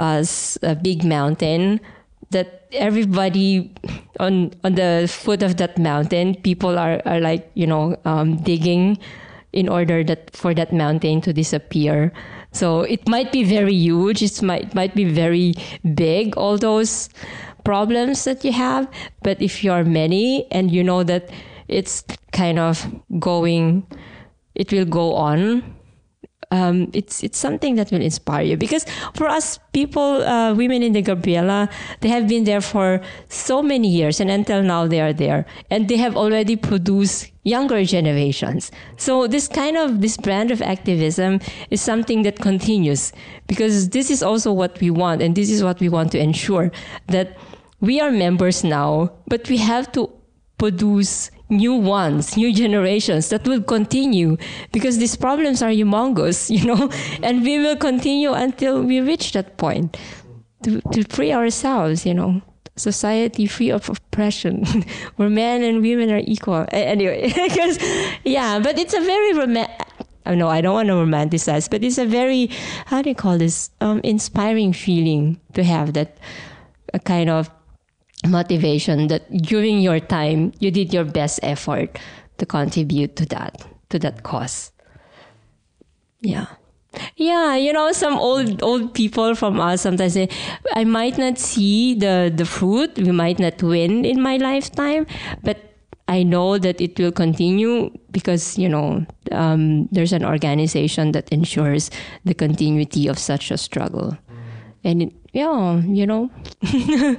[0.00, 1.80] as a big mountain
[2.30, 3.72] that everybody
[4.18, 8.98] on on the foot of that mountain, people are, are like you know um, digging
[9.52, 12.12] in order that for that mountain to disappear.
[12.52, 14.22] So it might be very huge.
[14.22, 15.54] It might might be very
[15.94, 16.36] big.
[16.36, 17.08] All those
[17.64, 18.88] problems that you have,
[19.22, 21.30] but if you are many and you know that
[21.68, 22.84] it's kind of
[23.18, 23.86] going,
[24.54, 25.62] it will go on
[26.52, 28.56] um, it's it's something that will inspire you.
[28.56, 28.84] Because
[29.14, 31.68] for us people, uh, women in the Gabriela,
[32.00, 35.88] they have been there for so many years, and until now they are there, and
[35.88, 38.70] they have already produced younger generations.
[38.98, 41.40] So this kind of this brand of activism
[41.70, 43.12] is something that continues.
[43.48, 46.70] Because this is also what we want, and this is what we want to ensure
[47.08, 47.36] that
[47.80, 50.08] we are members now, but we have to
[50.58, 54.36] produce new ones, new generations that will continue
[54.72, 56.90] because these problems are humongous, you know,
[57.22, 59.96] and we will continue until we reach that point
[60.64, 62.42] to, to free ourselves, you know.
[62.74, 64.64] Society free of oppression,
[65.16, 66.64] where men and women are equal.
[66.72, 67.78] Anyway, because
[68.24, 69.86] yeah, but it's a very romantic.
[70.24, 72.48] I know I don't want to romanticize, but it's a very
[72.86, 76.16] how do you call this um, inspiring feeling to have that
[76.94, 77.50] a kind of
[78.28, 81.98] motivation that during your time you did your best effort
[82.38, 84.72] to contribute to that to that cause.
[86.20, 86.46] Yeah.
[87.16, 90.28] Yeah you know some old old people from us sometimes say
[90.74, 95.06] i might not see the the fruit we might not win in my lifetime
[95.42, 95.56] but
[96.08, 101.90] i know that it will continue because you know um, there's an organization that ensures
[102.26, 104.18] the continuity of such a struggle.
[104.84, 106.30] And it, yeah you know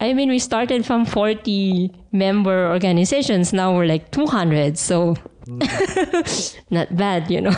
[0.00, 3.52] I mean, we started from 40 member organizations.
[3.52, 4.78] Now we're like 200.
[4.78, 6.56] So mm.
[6.70, 7.52] not bad, you know.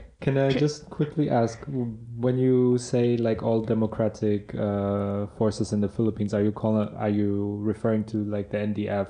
[0.20, 5.88] Can I just quickly ask, when you say like all democratic uh, forces in the
[5.88, 9.08] Philippines, are you calling, are you referring to like the NDF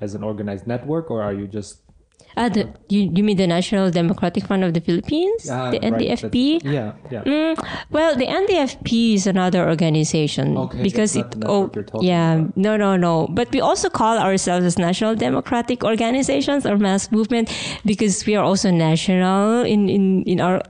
[0.00, 1.82] as an organized network, or are you just
[2.36, 5.48] uh, the, you, you mean the National Democratic Front of the Philippines?
[5.48, 6.64] Uh, the NDFP?
[6.64, 7.22] Right, yeah, yeah.
[7.24, 11.26] Mm, well, the NDFP is another organization okay, because it.
[11.44, 11.70] Oh,
[12.00, 12.34] yeah.
[12.34, 12.56] About.
[12.56, 13.28] No, no, no.
[13.30, 17.52] But we also call ourselves as National Democratic Organizations or mass movement
[17.84, 20.62] because we are also national in in in our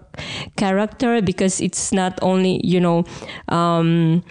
[0.57, 3.05] character because it's not only you know.
[3.49, 4.25] Um,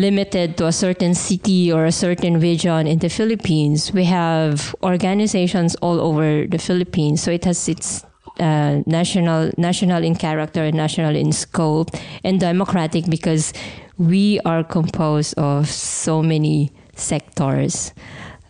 [0.00, 3.92] limited to a certain city or a certain region in the Philippines.
[3.92, 8.04] We have organizations all over the Philippines, so it has its
[8.40, 11.90] uh, national, national in character, and national in scope,
[12.24, 13.52] and democratic because
[13.98, 17.92] we are composed of so many sectors,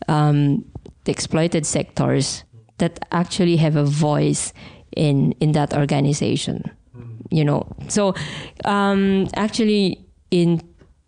[0.07, 0.65] um,
[1.05, 2.45] the exploited sectors
[2.79, 4.53] that actually have a voice
[4.97, 6.71] in in that organization.
[7.31, 8.15] You know, so
[8.65, 10.61] um, actually in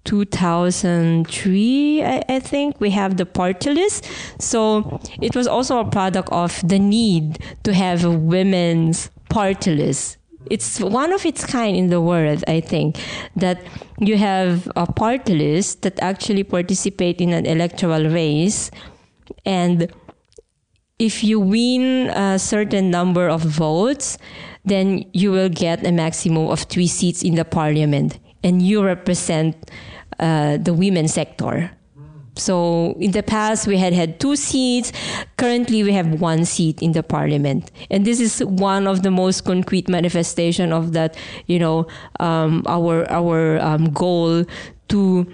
[0.04, 4.06] 2003, I, I, think, we have the party list.
[4.38, 10.18] So it was also a product of the need to have a women's party list.
[10.50, 12.98] It's one of its kind in the world, I think,
[13.36, 13.62] that
[14.00, 18.72] you have a party list that actually participate in an electoral race.
[19.44, 19.92] And
[20.98, 24.18] if you win a certain number of votes,
[24.64, 29.70] then you will get a maximum of three seats in the parliament and you represent
[30.18, 31.70] uh, the women sector.
[32.36, 34.92] So in the past, we had had two seats.
[35.36, 39.44] Currently, we have one seat in the parliament, and this is one of the most
[39.44, 41.16] concrete manifestation of that.
[41.46, 41.86] You know,
[42.20, 44.46] um, our our um, goal
[44.88, 45.26] to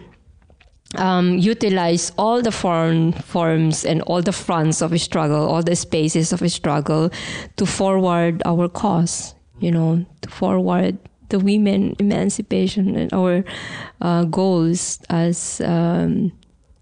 [0.97, 5.77] um, utilize all the form, forms and all the fronts of a struggle, all the
[5.77, 7.11] spaces of a struggle,
[7.57, 9.35] to forward our cause.
[9.61, 10.99] You know, to forward
[11.29, 13.45] the women emancipation and our
[14.01, 16.33] uh, goals as um,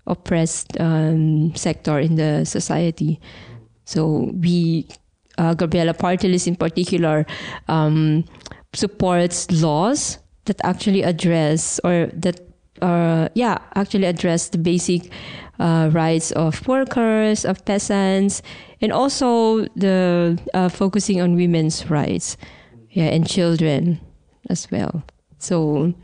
[0.07, 3.21] oppressed um, sector in the society.
[3.85, 4.89] So we,
[5.39, 7.27] uh, Gabriela Party List in particular,
[7.69, 8.25] um,
[8.73, 12.41] supports laws that actually address or that
[12.83, 15.11] uh, yeah actually address the basic
[15.59, 18.43] uh, rights of workers, of peasants,
[18.81, 22.37] and also the uh, focusing on women's rights,
[22.91, 24.01] yeah, and children
[24.51, 25.03] as well.
[25.39, 25.95] So,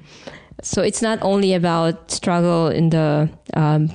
[0.63, 3.91] so it's not only about struggle in the um,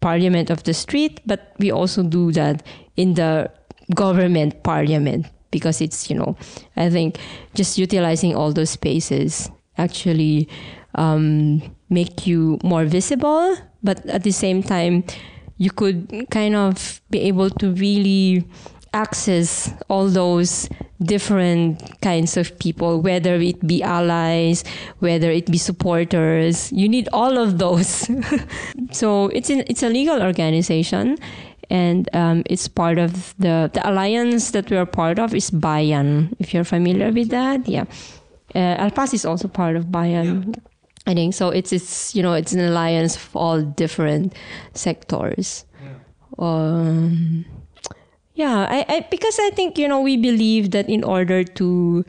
[0.00, 2.66] parliament of the street, but we also do that
[2.96, 3.50] in the
[3.94, 6.36] government parliament because it's you know
[6.76, 7.18] I think
[7.54, 9.48] just utilizing all those spaces
[9.78, 10.48] actually
[10.96, 15.04] um, make you more visible, but at the same time
[15.58, 18.44] you could kind of be able to really
[18.92, 20.68] access all those
[21.02, 24.64] different kinds of people, whether it be allies,
[25.00, 26.72] whether it be supporters.
[26.72, 28.10] You need all of those.
[28.92, 31.18] so it's in, it's a legal organization,
[31.70, 36.34] and um, it's part of the the alliance that we are part of is Bayan.
[36.38, 37.84] If you're familiar with that, yeah.
[38.54, 40.54] Uh, Alpas is also part of Bayan.
[40.54, 40.60] Yeah.
[41.08, 41.50] I think so.
[41.50, 44.34] It's it's you know it's an alliance of all different
[44.74, 45.64] sectors.
[45.82, 45.94] Yeah.
[46.38, 47.44] Um,
[48.36, 52.04] yeah, I, I because I think you know we believe that in order to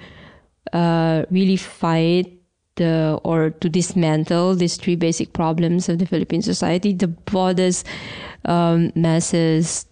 [0.73, 2.34] uh, really fight
[2.75, 7.88] the or to dismantle these three basic problems of the Philippine society, the broadest
[8.43, 9.86] um, masses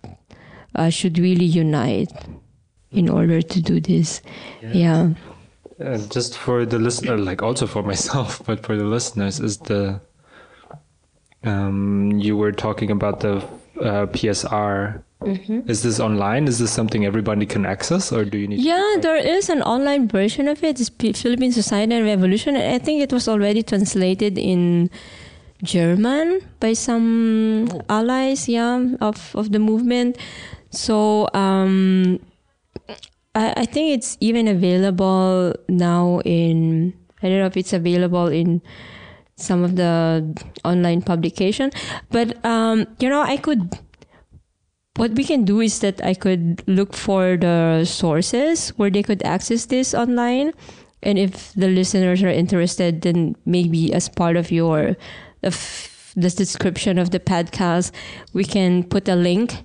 [0.75, 2.11] uh, should really unite
[2.91, 4.21] in order to do this.
[4.61, 4.73] Yeah.
[4.73, 5.09] yeah.
[5.79, 10.01] Uh, just for the listener, like also for myself, but for the listeners, is the
[11.43, 13.41] um, you were talking about the
[13.81, 15.01] uh, PSR.
[15.21, 15.69] Mm-hmm.
[15.69, 16.47] Is this online?
[16.47, 18.59] Is this something everybody can access, or do you need?
[18.59, 20.79] Yeah, there is an online version of it.
[20.79, 22.55] It's Philippine Society and Revolution.
[22.55, 24.89] I think it was already translated in
[25.63, 27.81] German by some oh.
[27.89, 30.17] allies, yeah, of of the movement.
[30.69, 32.19] So um,
[33.33, 36.93] I, I think it's even available now in.
[37.23, 38.61] I don't know if it's available in
[39.37, 40.23] some of the
[40.63, 41.71] online publication,
[42.09, 43.77] but um, you know, I could.
[44.97, 49.21] What we can do is that I could look for the sources where they could
[49.23, 50.53] access this online,
[51.03, 54.95] and if the listeners are interested, then maybe as part of your
[55.43, 57.91] of the description of the podcast,
[58.33, 59.63] we can put a link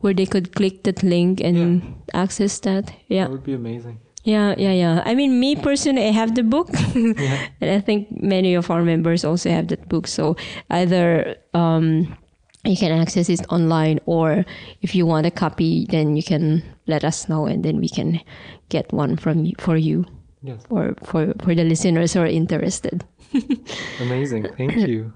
[0.00, 2.22] where they could click that link and yeah.
[2.22, 2.94] access that.
[3.08, 3.98] Yeah, that would be amazing.
[4.28, 5.02] Yeah, yeah, yeah.
[5.06, 7.48] I mean, me personally, I have the book, yeah.
[7.62, 10.06] and I think many of our members also have that book.
[10.06, 10.36] So
[10.68, 12.14] either um,
[12.62, 14.44] you can access it online, or
[14.82, 18.20] if you want a copy, then you can let us know, and then we can
[18.68, 20.04] get one from you, for you,
[20.42, 20.60] yes.
[20.68, 23.06] or for for the listeners who are interested.
[24.00, 25.10] Amazing, thank you.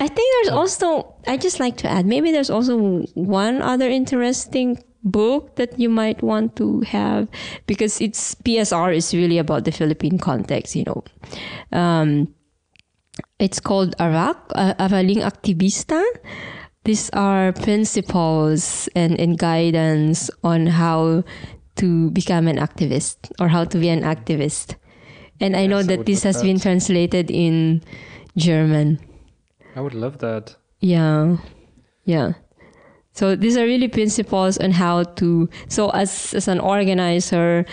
[0.00, 4.82] I think there's also, I just like to add, maybe there's also one other interesting
[5.04, 7.28] book that you might want to have
[7.66, 11.04] because it's PSR is really about the Philippine context, you know.
[11.72, 12.34] Um,
[13.38, 16.02] it's called ARAK, uh, Araling Aktibista.
[16.84, 21.24] These are principles and, and guidance on how
[21.76, 24.76] to become an activist or how to be an activist.
[25.40, 26.44] And I know that this has that.
[26.44, 27.82] been translated in
[28.36, 29.00] German.
[29.74, 30.56] I would love that.
[30.80, 31.38] Yeah.
[32.04, 32.34] Yeah.
[33.14, 37.64] So these are really principles on how to, so as, as an organizer,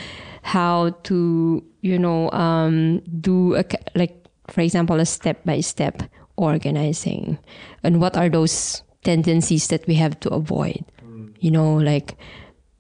[0.44, 3.66] how to, you know, um, do a,
[3.96, 4.16] like,
[4.48, 6.04] for example, a step by step
[6.38, 7.38] organizing
[7.84, 10.86] and what are those tendencies that we have to avoid?
[11.04, 11.36] Mm.
[11.40, 12.18] You know, like,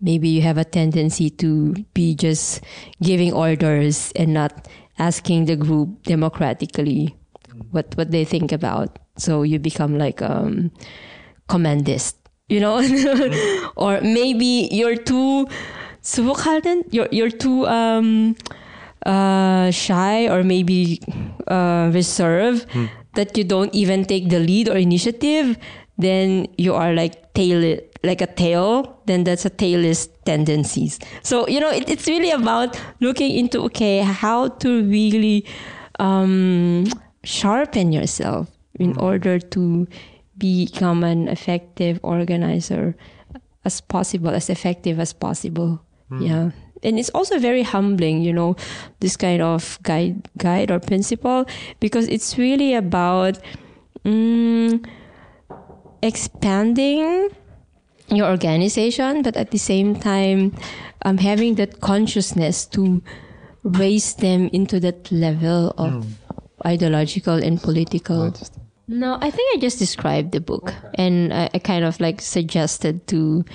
[0.01, 2.62] maybe you have a tendency to be just
[3.01, 4.68] giving orders and not
[4.99, 7.16] asking the group democratically
[7.72, 8.99] what what they think about.
[9.18, 10.72] So you become like um
[11.47, 12.18] commandist,
[12.52, 12.84] you know,
[13.76, 15.47] or maybe you're too.
[16.91, 18.36] You're you're too um
[19.06, 20.99] uh shy or maybe
[21.47, 22.86] uh reserved hmm.
[23.14, 25.58] that you don't even take the lead or initiative.
[25.97, 28.99] Then you are like tail like a tail.
[29.06, 30.99] Then that's a tailist tendencies.
[31.22, 35.45] So you know it, it's really about looking into okay how to really
[35.99, 36.86] um
[37.24, 38.49] sharpen yourself
[38.80, 39.02] in mm.
[39.02, 39.88] order to
[40.41, 42.95] become an effective organizer
[43.63, 45.79] as possible, as effective as possible.
[46.09, 46.27] Mm.
[46.27, 46.51] Yeah.
[46.83, 48.55] And it's also very humbling, you know,
[49.01, 51.45] this kind of guide, guide or principle,
[51.79, 53.38] because it's really about
[54.03, 54.84] mm,
[56.01, 57.30] expanding
[58.09, 60.57] your organization, but at the same time,
[61.05, 63.03] um, having that consciousness to
[63.63, 66.11] raise them into that level of mm
[66.65, 68.34] ideological and political.
[68.88, 70.90] No, I think I just described the book, okay.
[70.95, 73.45] and I, I, kind of like suggested to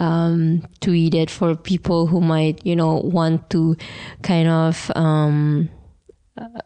[0.00, 3.76] um, tweet it for people who might, you know, want to
[4.22, 5.68] kind of um,
[6.36, 6.60] uh,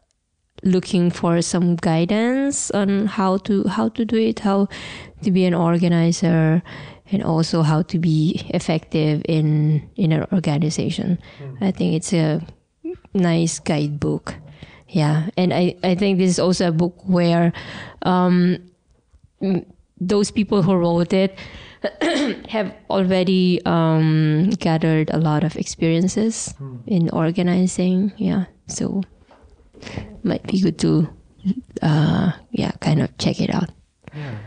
[0.62, 4.68] looking for some guidance on how to how to do it, how
[5.22, 6.62] to be an organizer,
[7.12, 11.18] and also how to be effective in in an organization.
[11.38, 11.58] Mm.
[11.60, 12.40] I think it's a
[13.14, 14.34] nice guidebook.
[14.88, 17.52] Yeah, and I, I think this is also a book where
[18.02, 18.58] um,
[20.00, 21.38] those people who wrote it
[22.48, 26.76] have already um, gathered a lot of experiences hmm.
[26.86, 28.12] in organizing.
[28.16, 29.02] Yeah, so
[30.22, 31.08] might be good to
[31.82, 33.70] uh, yeah kind of check it out.
[34.14, 34.38] Yeah,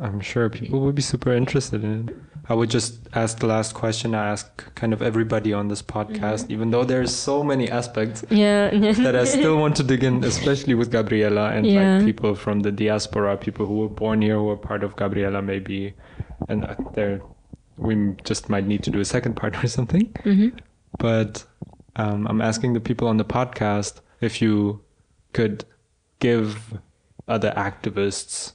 [0.00, 2.16] I'm sure people would be super interested in it.
[2.46, 6.50] I would just ask the last question I ask kind of everybody on this podcast,
[6.50, 8.68] even though there's so many aspects Yeah.
[9.04, 11.96] that I still want to dig in, especially with Gabriela and Yeah.
[11.96, 15.40] like people from the diaspora, people who were born here, who are part of Gabriela,
[15.40, 15.94] maybe,
[16.48, 17.22] and uh, there
[17.78, 20.12] we just might need to do a second part or something.
[20.24, 20.52] Mhm.
[20.98, 21.44] But
[21.96, 24.82] um, I'm asking the people on the podcast if you
[25.32, 25.64] could
[26.20, 26.74] give
[27.26, 28.52] other activists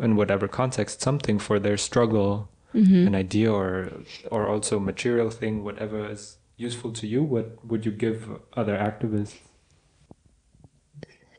[0.00, 3.06] in whatever context something for their struggle Mhm.
[3.06, 3.90] an idea or
[4.30, 9.36] or also material thing whatever is useful to you what would you give other activists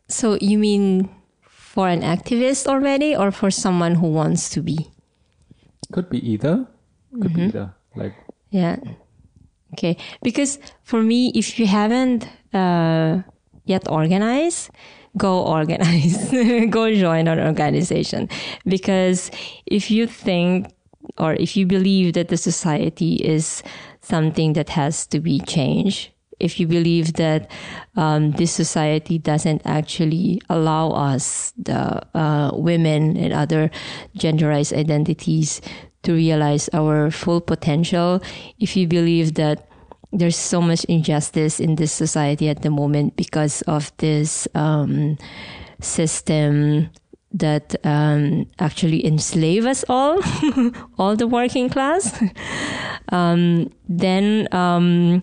[0.08, 1.10] So you mean
[1.42, 4.78] for an activist already, or for someone who wants to be?
[5.92, 6.66] could be either
[7.22, 7.36] could Mm-hmm.
[7.36, 8.14] be either like
[8.52, 8.78] Yeah.
[9.74, 9.98] Okay.
[10.22, 13.22] Because for me, if you haven't uh,
[13.66, 14.70] yet organized,
[15.18, 16.30] go organize.
[16.70, 18.30] go join an organization.
[18.66, 19.32] Because
[19.66, 20.68] if you think
[21.18, 23.64] or if you believe that the society is
[24.02, 26.10] something that has to be changed,
[26.40, 27.50] if you believe that
[27.96, 33.72] um, this society doesn't actually allow us, the uh, women and other
[34.18, 35.62] genderized identities,
[36.04, 38.22] to realize our full potential,
[38.60, 39.70] if you believe that
[40.12, 45.18] there's so much injustice in this society at the moment because of this um,
[45.80, 46.90] system
[47.34, 50.20] that um, actually enslave us all,
[50.98, 52.22] all the working class,
[53.10, 55.22] um, then um,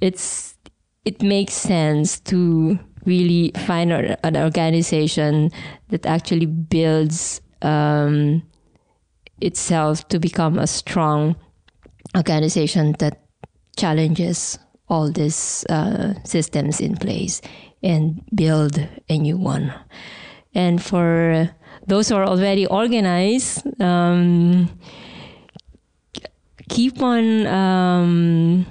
[0.00, 0.54] it's
[1.04, 5.50] it makes sense to really find an organization
[5.88, 8.42] that actually builds um,
[9.40, 11.36] itself to become a strong
[12.16, 13.22] organization that
[13.76, 14.58] challenges
[14.88, 17.40] all these uh, systems in place
[17.82, 19.72] and build a new one.
[20.54, 21.50] And for
[21.86, 24.68] those who are already organized, um,
[26.68, 28.66] keep on um,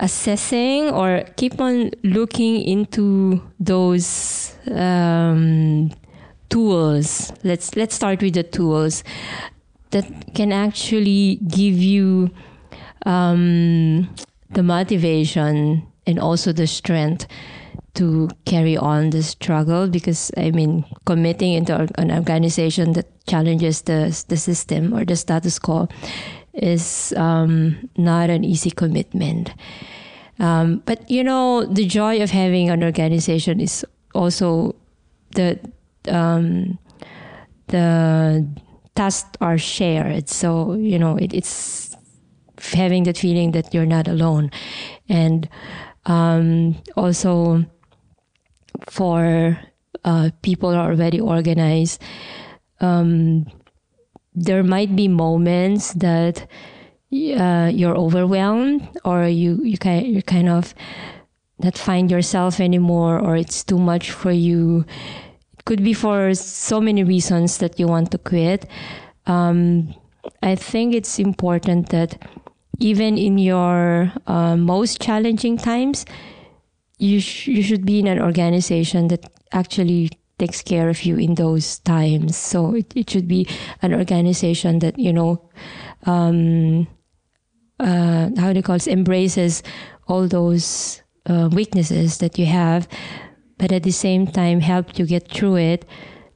[0.00, 5.90] assessing or keep on looking into those um,
[6.48, 7.32] tools.
[7.42, 9.04] Let's let's start with the tools
[9.90, 12.30] that can actually give you
[13.06, 14.08] um,
[14.50, 17.26] the motivation and also the strength
[17.94, 24.24] to carry on the struggle because I mean committing into an organization that challenges the
[24.28, 25.88] the system or the status quo
[26.52, 29.52] is um, not an easy commitment.
[30.38, 33.84] Um, but you know the joy of having an organization is
[34.14, 34.74] also
[35.34, 35.58] the
[36.08, 36.78] um,
[37.68, 38.46] the
[38.94, 40.28] tasks are shared.
[40.28, 41.94] So you know it, it's
[42.72, 44.50] having that feeling that you're not alone,
[45.08, 45.48] and
[46.06, 47.64] um, also
[48.82, 49.58] for
[50.04, 52.00] uh, people who are already organized,
[52.80, 53.46] um,
[54.34, 56.46] there might be moments that
[57.12, 60.74] uh, you're overwhelmed or you you kind you kind of
[61.60, 64.84] not find yourself anymore or it's too much for you.
[65.58, 68.66] It could be for so many reasons that you want to quit.
[69.26, 69.94] Um,
[70.42, 72.20] I think it's important that
[72.80, 76.04] even in your uh, most challenging times,
[76.98, 81.34] you sh- you should be in an organization that actually takes care of you in
[81.34, 82.36] those times.
[82.36, 83.46] So it, it should be
[83.82, 85.50] an organization that you know,
[86.06, 86.86] um,
[87.78, 89.62] uh, how do you call it, embraces
[90.08, 92.88] all those uh, weaknesses that you have,
[93.58, 95.84] but at the same time help you get through it,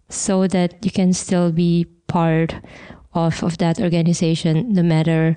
[0.09, 2.55] so that you can still be part
[3.15, 5.37] of of that organization, no matter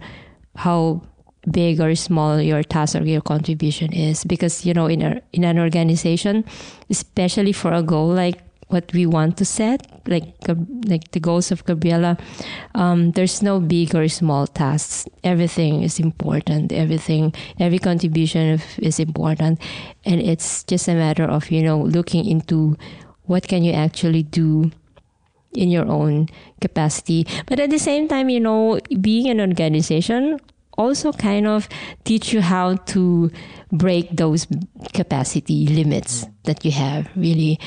[0.55, 1.01] how
[1.49, 5.43] big or small your task or your contribution is because you know in a in
[5.43, 6.45] an organization
[6.89, 10.23] especially for a goal like what we want to set like
[10.85, 12.17] like the goals of Gabriela
[12.75, 15.05] um, there's no big or small tasks.
[15.23, 16.71] Everything is important.
[16.71, 19.59] Everything every contribution is important.
[20.05, 22.77] And it's just a matter of you know looking into
[23.25, 24.71] what can you actually do
[25.53, 26.27] in your own
[26.61, 27.27] capacity.
[27.45, 30.39] But at the same time, you know, being an organization
[30.81, 31.69] also kind of
[32.03, 33.31] teach you how to
[33.71, 34.47] break those
[34.93, 37.59] capacity limits that you have really.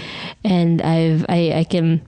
[0.44, 2.06] And I've, I, I can,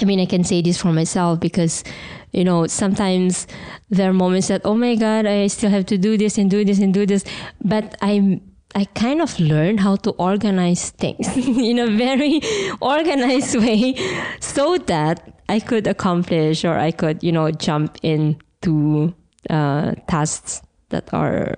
[0.00, 1.84] I mean, I can say this for myself because,
[2.32, 3.46] you know, sometimes
[3.90, 6.64] there are moments that, oh my God, I still have to do this and do
[6.64, 7.24] this and do this.
[7.62, 8.40] But I'm,
[8.74, 12.40] I kind of learned how to organize things in a very
[12.80, 13.94] organized way
[14.40, 19.14] so that I could accomplish or I could, you know, jump into
[19.50, 21.54] uh, tasks that are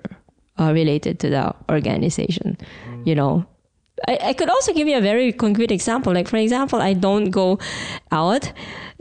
[0.59, 2.57] uh, related to the organization,
[3.05, 3.45] you know.
[4.07, 6.13] I, I could also give you a very concrete example.
[6.13, 7.59] Like, for example, I don't go
[8.11, 8.51] out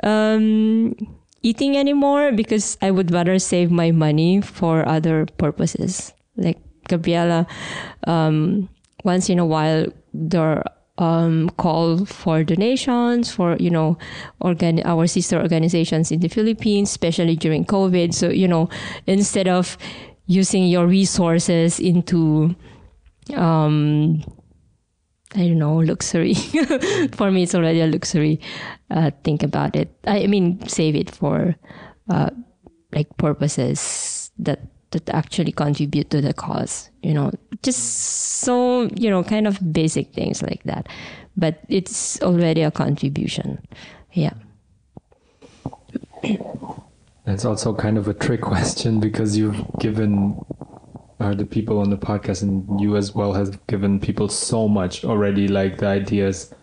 [0.02, 0.94] um,
[1.42, 6.12] eating anymore because I would rather save my money for other purposes.
[6.36, 6.58] Like
[6.88, 7.46] Gabriela,
[8.06, 8.68] um,
[9.04, 10.62] once in a while, there
[10.98, 13.98] um, call for donations for you know
[14.40, 18.14] organ our sister organizations in the Philippines, especially during COVID.
[18.14, 18.68] So you know
[19.06, 19.76] instead of
[20.26, 22.54] using your resources into
[23.34, 24.22] um,
[25.34, 26.34] I don't know luxury.
[27.12, 28.40] for me, it's already a luxury.
[28.90, 29.92] Uh, think about it.
[30.06, 31.56] I mean, save it for
[32.08, 32.30] uh,
[32.92, 34.60] like purposes that
[34.90, 37.30] that actually contribute to the cause you know
[37.62, 37.82] just
[38.46, 40.88] so you know kind of basic things like that.
[41.36, 43.58] But it's already a contribution.
[44.12, 44.32] Yeah.
[47.24, 50.40] That's also kind of a trick question because you've given
[51.20, 55.04] uh, the people on the podcast and you as well have given people so much
[55.04, 56.54] already like the ideas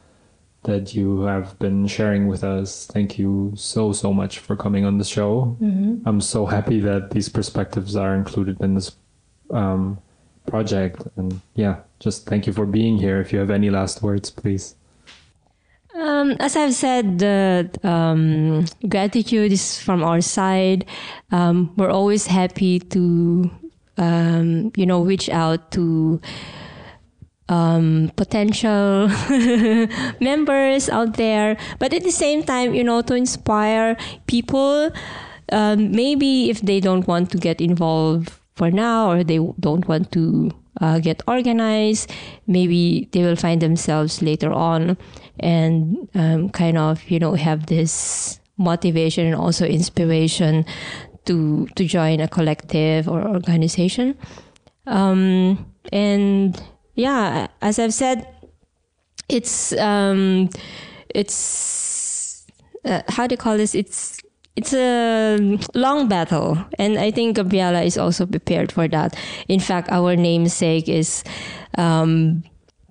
[0.64, 2.88] that you have been sharing with us.
[2.88, 5.58] Thank you so, so much for coming on the show.
[5.62, 6.08] Mm-hmm.
[6.08, 8.96] I'm so happy that these perspectives are included in this
[9.52, 10.00] um,
[10.48, 11.04] project.
[11.18, 13.20] And yeah, just thank you for being here.
[13.20, 14.76] If you have any last words, please.
[15.96, 20.86] Um, as I've said, the um, gratitude is from our side.
[21.32, 23.52] Um, we're always happy to,
[23.98, 26.20] um, you know, reach out to
[27.54, 29.08] um, potential
[30.20, 33.96] members out there, but at the same time, you know, to inspire
[34.28, 34.92] people.
[35.52, 40.12] Um, maybe if they don't want to get involved for now or they don't want
[40.14, 40.52] to
[40.82, 42.12] uh, get organized,
[42.48, 44.98] maybe they will find themselves later on
[45.40, 50.66] and um, kind of, you know, have this motivation and also inspiration
[51.26, 54.18] to to join a collective or organization.
[54.88, 56.60] Um, and
[56.96, 58.28] yeah, as I've said,
[59.30, 60.50] it's um,
[61.10, 62.46] it's
[62.86, 63.74] uh, how do you call this?
[63.74, 64.20] It's
[64.56, 69.16] it's a long battle, and I think Gabriela is also prepared for that.
[69.48, 71.24] In fact, our namesake is.
[71.78, 72.44] Um,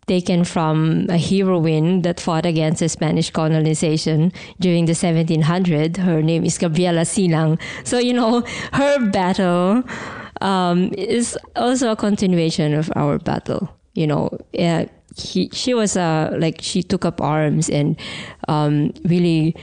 [0.09, 5.97] taken from a heroine that fought against the Spanish colonization during the 1700s.
[5.97, 7.57] Her name is Gabriela Silang.
[7.85, 8.43] So, you know,
[8.73, 9.85] her battle
[10.41, 14.87] um, is also a continuation of our battle you know, uh,
[15.17, 17.99] he, she was uh, like she took up arms and
[18.49, 19.55] um, really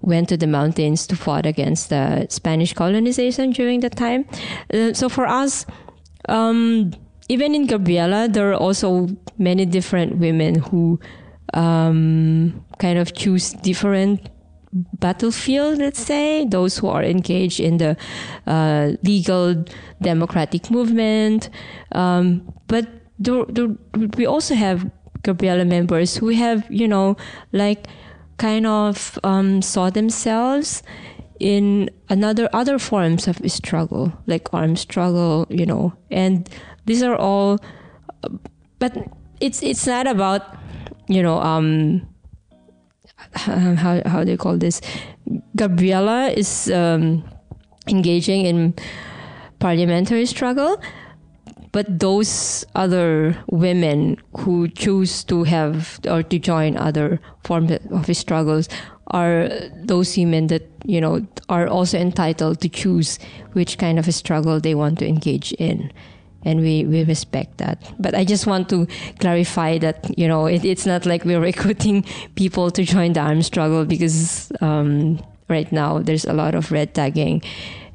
[0.00, 4.24] went to the mountains to fight against the Spanish colonization during that time.
[4.72, 5.64] Uh, so for us,
[6.28, 6.92] um,
[7.28, 9.08] even in Gabriela, there are also
[9.38, 10.98] many different women who
[11.54, 14.28] um, kind of choose different
[14.72, 17.96] battlefield, let's say, those who are engaged in the
[18.46, 19.64] uh, legal
[20.00, 21.50] democratic movement.
[21.92, 22.88] Um, but
[23.20, 23.78] do, do,
[24.16, 24.90] we also have
[25.22, 27.16] Gabriela members who have, you know,
[27.52, 27.86] like
[28.38, 30.82] kind of um, saw themselves
[31.38, 36.48] in another other forms of struggle, like armed struggle, you know, and
[36.86, 37.58] these are all.
[38.78, 38.96] But
[39.40, 40.42] it's it's not about,
[41.08, 42.06] you know, um,
[43.34, 44.80] how how do you call this?
[45.56, 47.24] Gabriela is um,
[47.88, 48.74] engaging in
[49.58, 50.80] parliamentary struggle,
[51.72, 58.68] but those other women who choose to have or to join other forms of struggles
[59.08, 63.18] are those women that you know are also entitled to choose
[63.52, 65.90] which kind of a struggle they want to engage in
[66.44, 67.78] and we, we respect that.
[68.00, 68.88] But I just want to
[69.20, 72.04] clarify that you know it, it's not like we're recruiting
[72.34, 76.94] people to join the armed struggle because um, right now there's a lot of red
[76.94, 77.42] tagging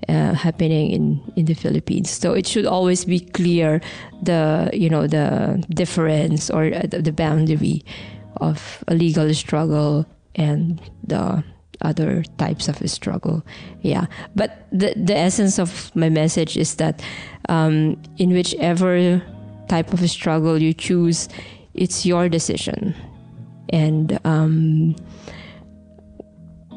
[0.08, 2.10] uh, happening in, in the Philippines.
[2.10, 3.82] So it should always be clear
[4.22, 7.84] the you know the difference or the, the boundary
[8.38, 10.06] of a legal struggle
[10.36, 11.44] and the
[11.82, 13.44] other types of struggle.
[13.82, 14.06] Yeah,
[14.36, 17.02] but the the essence of my message is that
[17.50, 19.22] um, in whichever
[19.68, 21.28] type of struggle you choose,
[21.74, 22.96] it's your decision,
[23.70, 24.96] and um,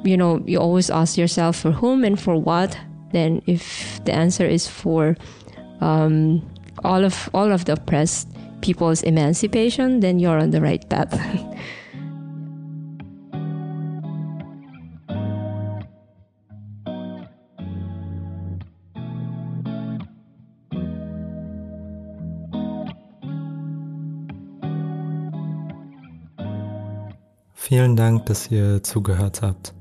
[0.05, 2.76] you know you always ask yourself for whom and for what
[3.12, 5.16] then if the answer is for
[5.81, 6.43] um,
[6.85, 8.28] all of all of the oppressed
[8.61, 11.19] people's emancipation, then you're on the right path.
[27.70, 29.74] Vielen Dank, dass ihr zugehört habt.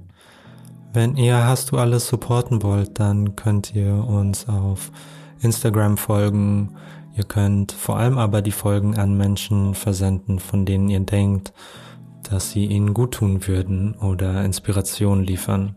[0.91, 4.91] Wenn ihr Hast du alles supporten wollt, dann könnt ihr uns auf
[5.39, 6.75] Instagram folgen.
[7.15, 11.53] Ihr könnt vor allem aber die Folgen an Menschen versenden, von denen ihr denkt,
[12.27, 15.75] dass sie ihnen gut tun würden oder Inspiration liefern.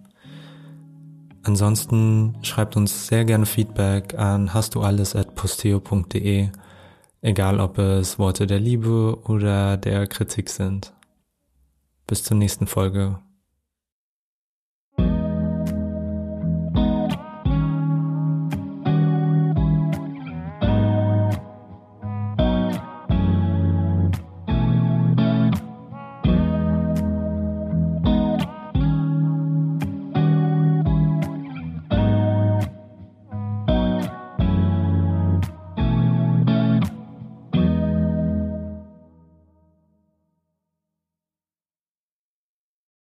[1.43, 6.49] Ansonsten schreibt uns sehr gerne Feedback an hast du alles at posteo.de,
[7.21, 10.95] egal ob es Worte der Liebe oder der Kritik sind.
[12.07, 13.19] Bis zur nächsten Folge.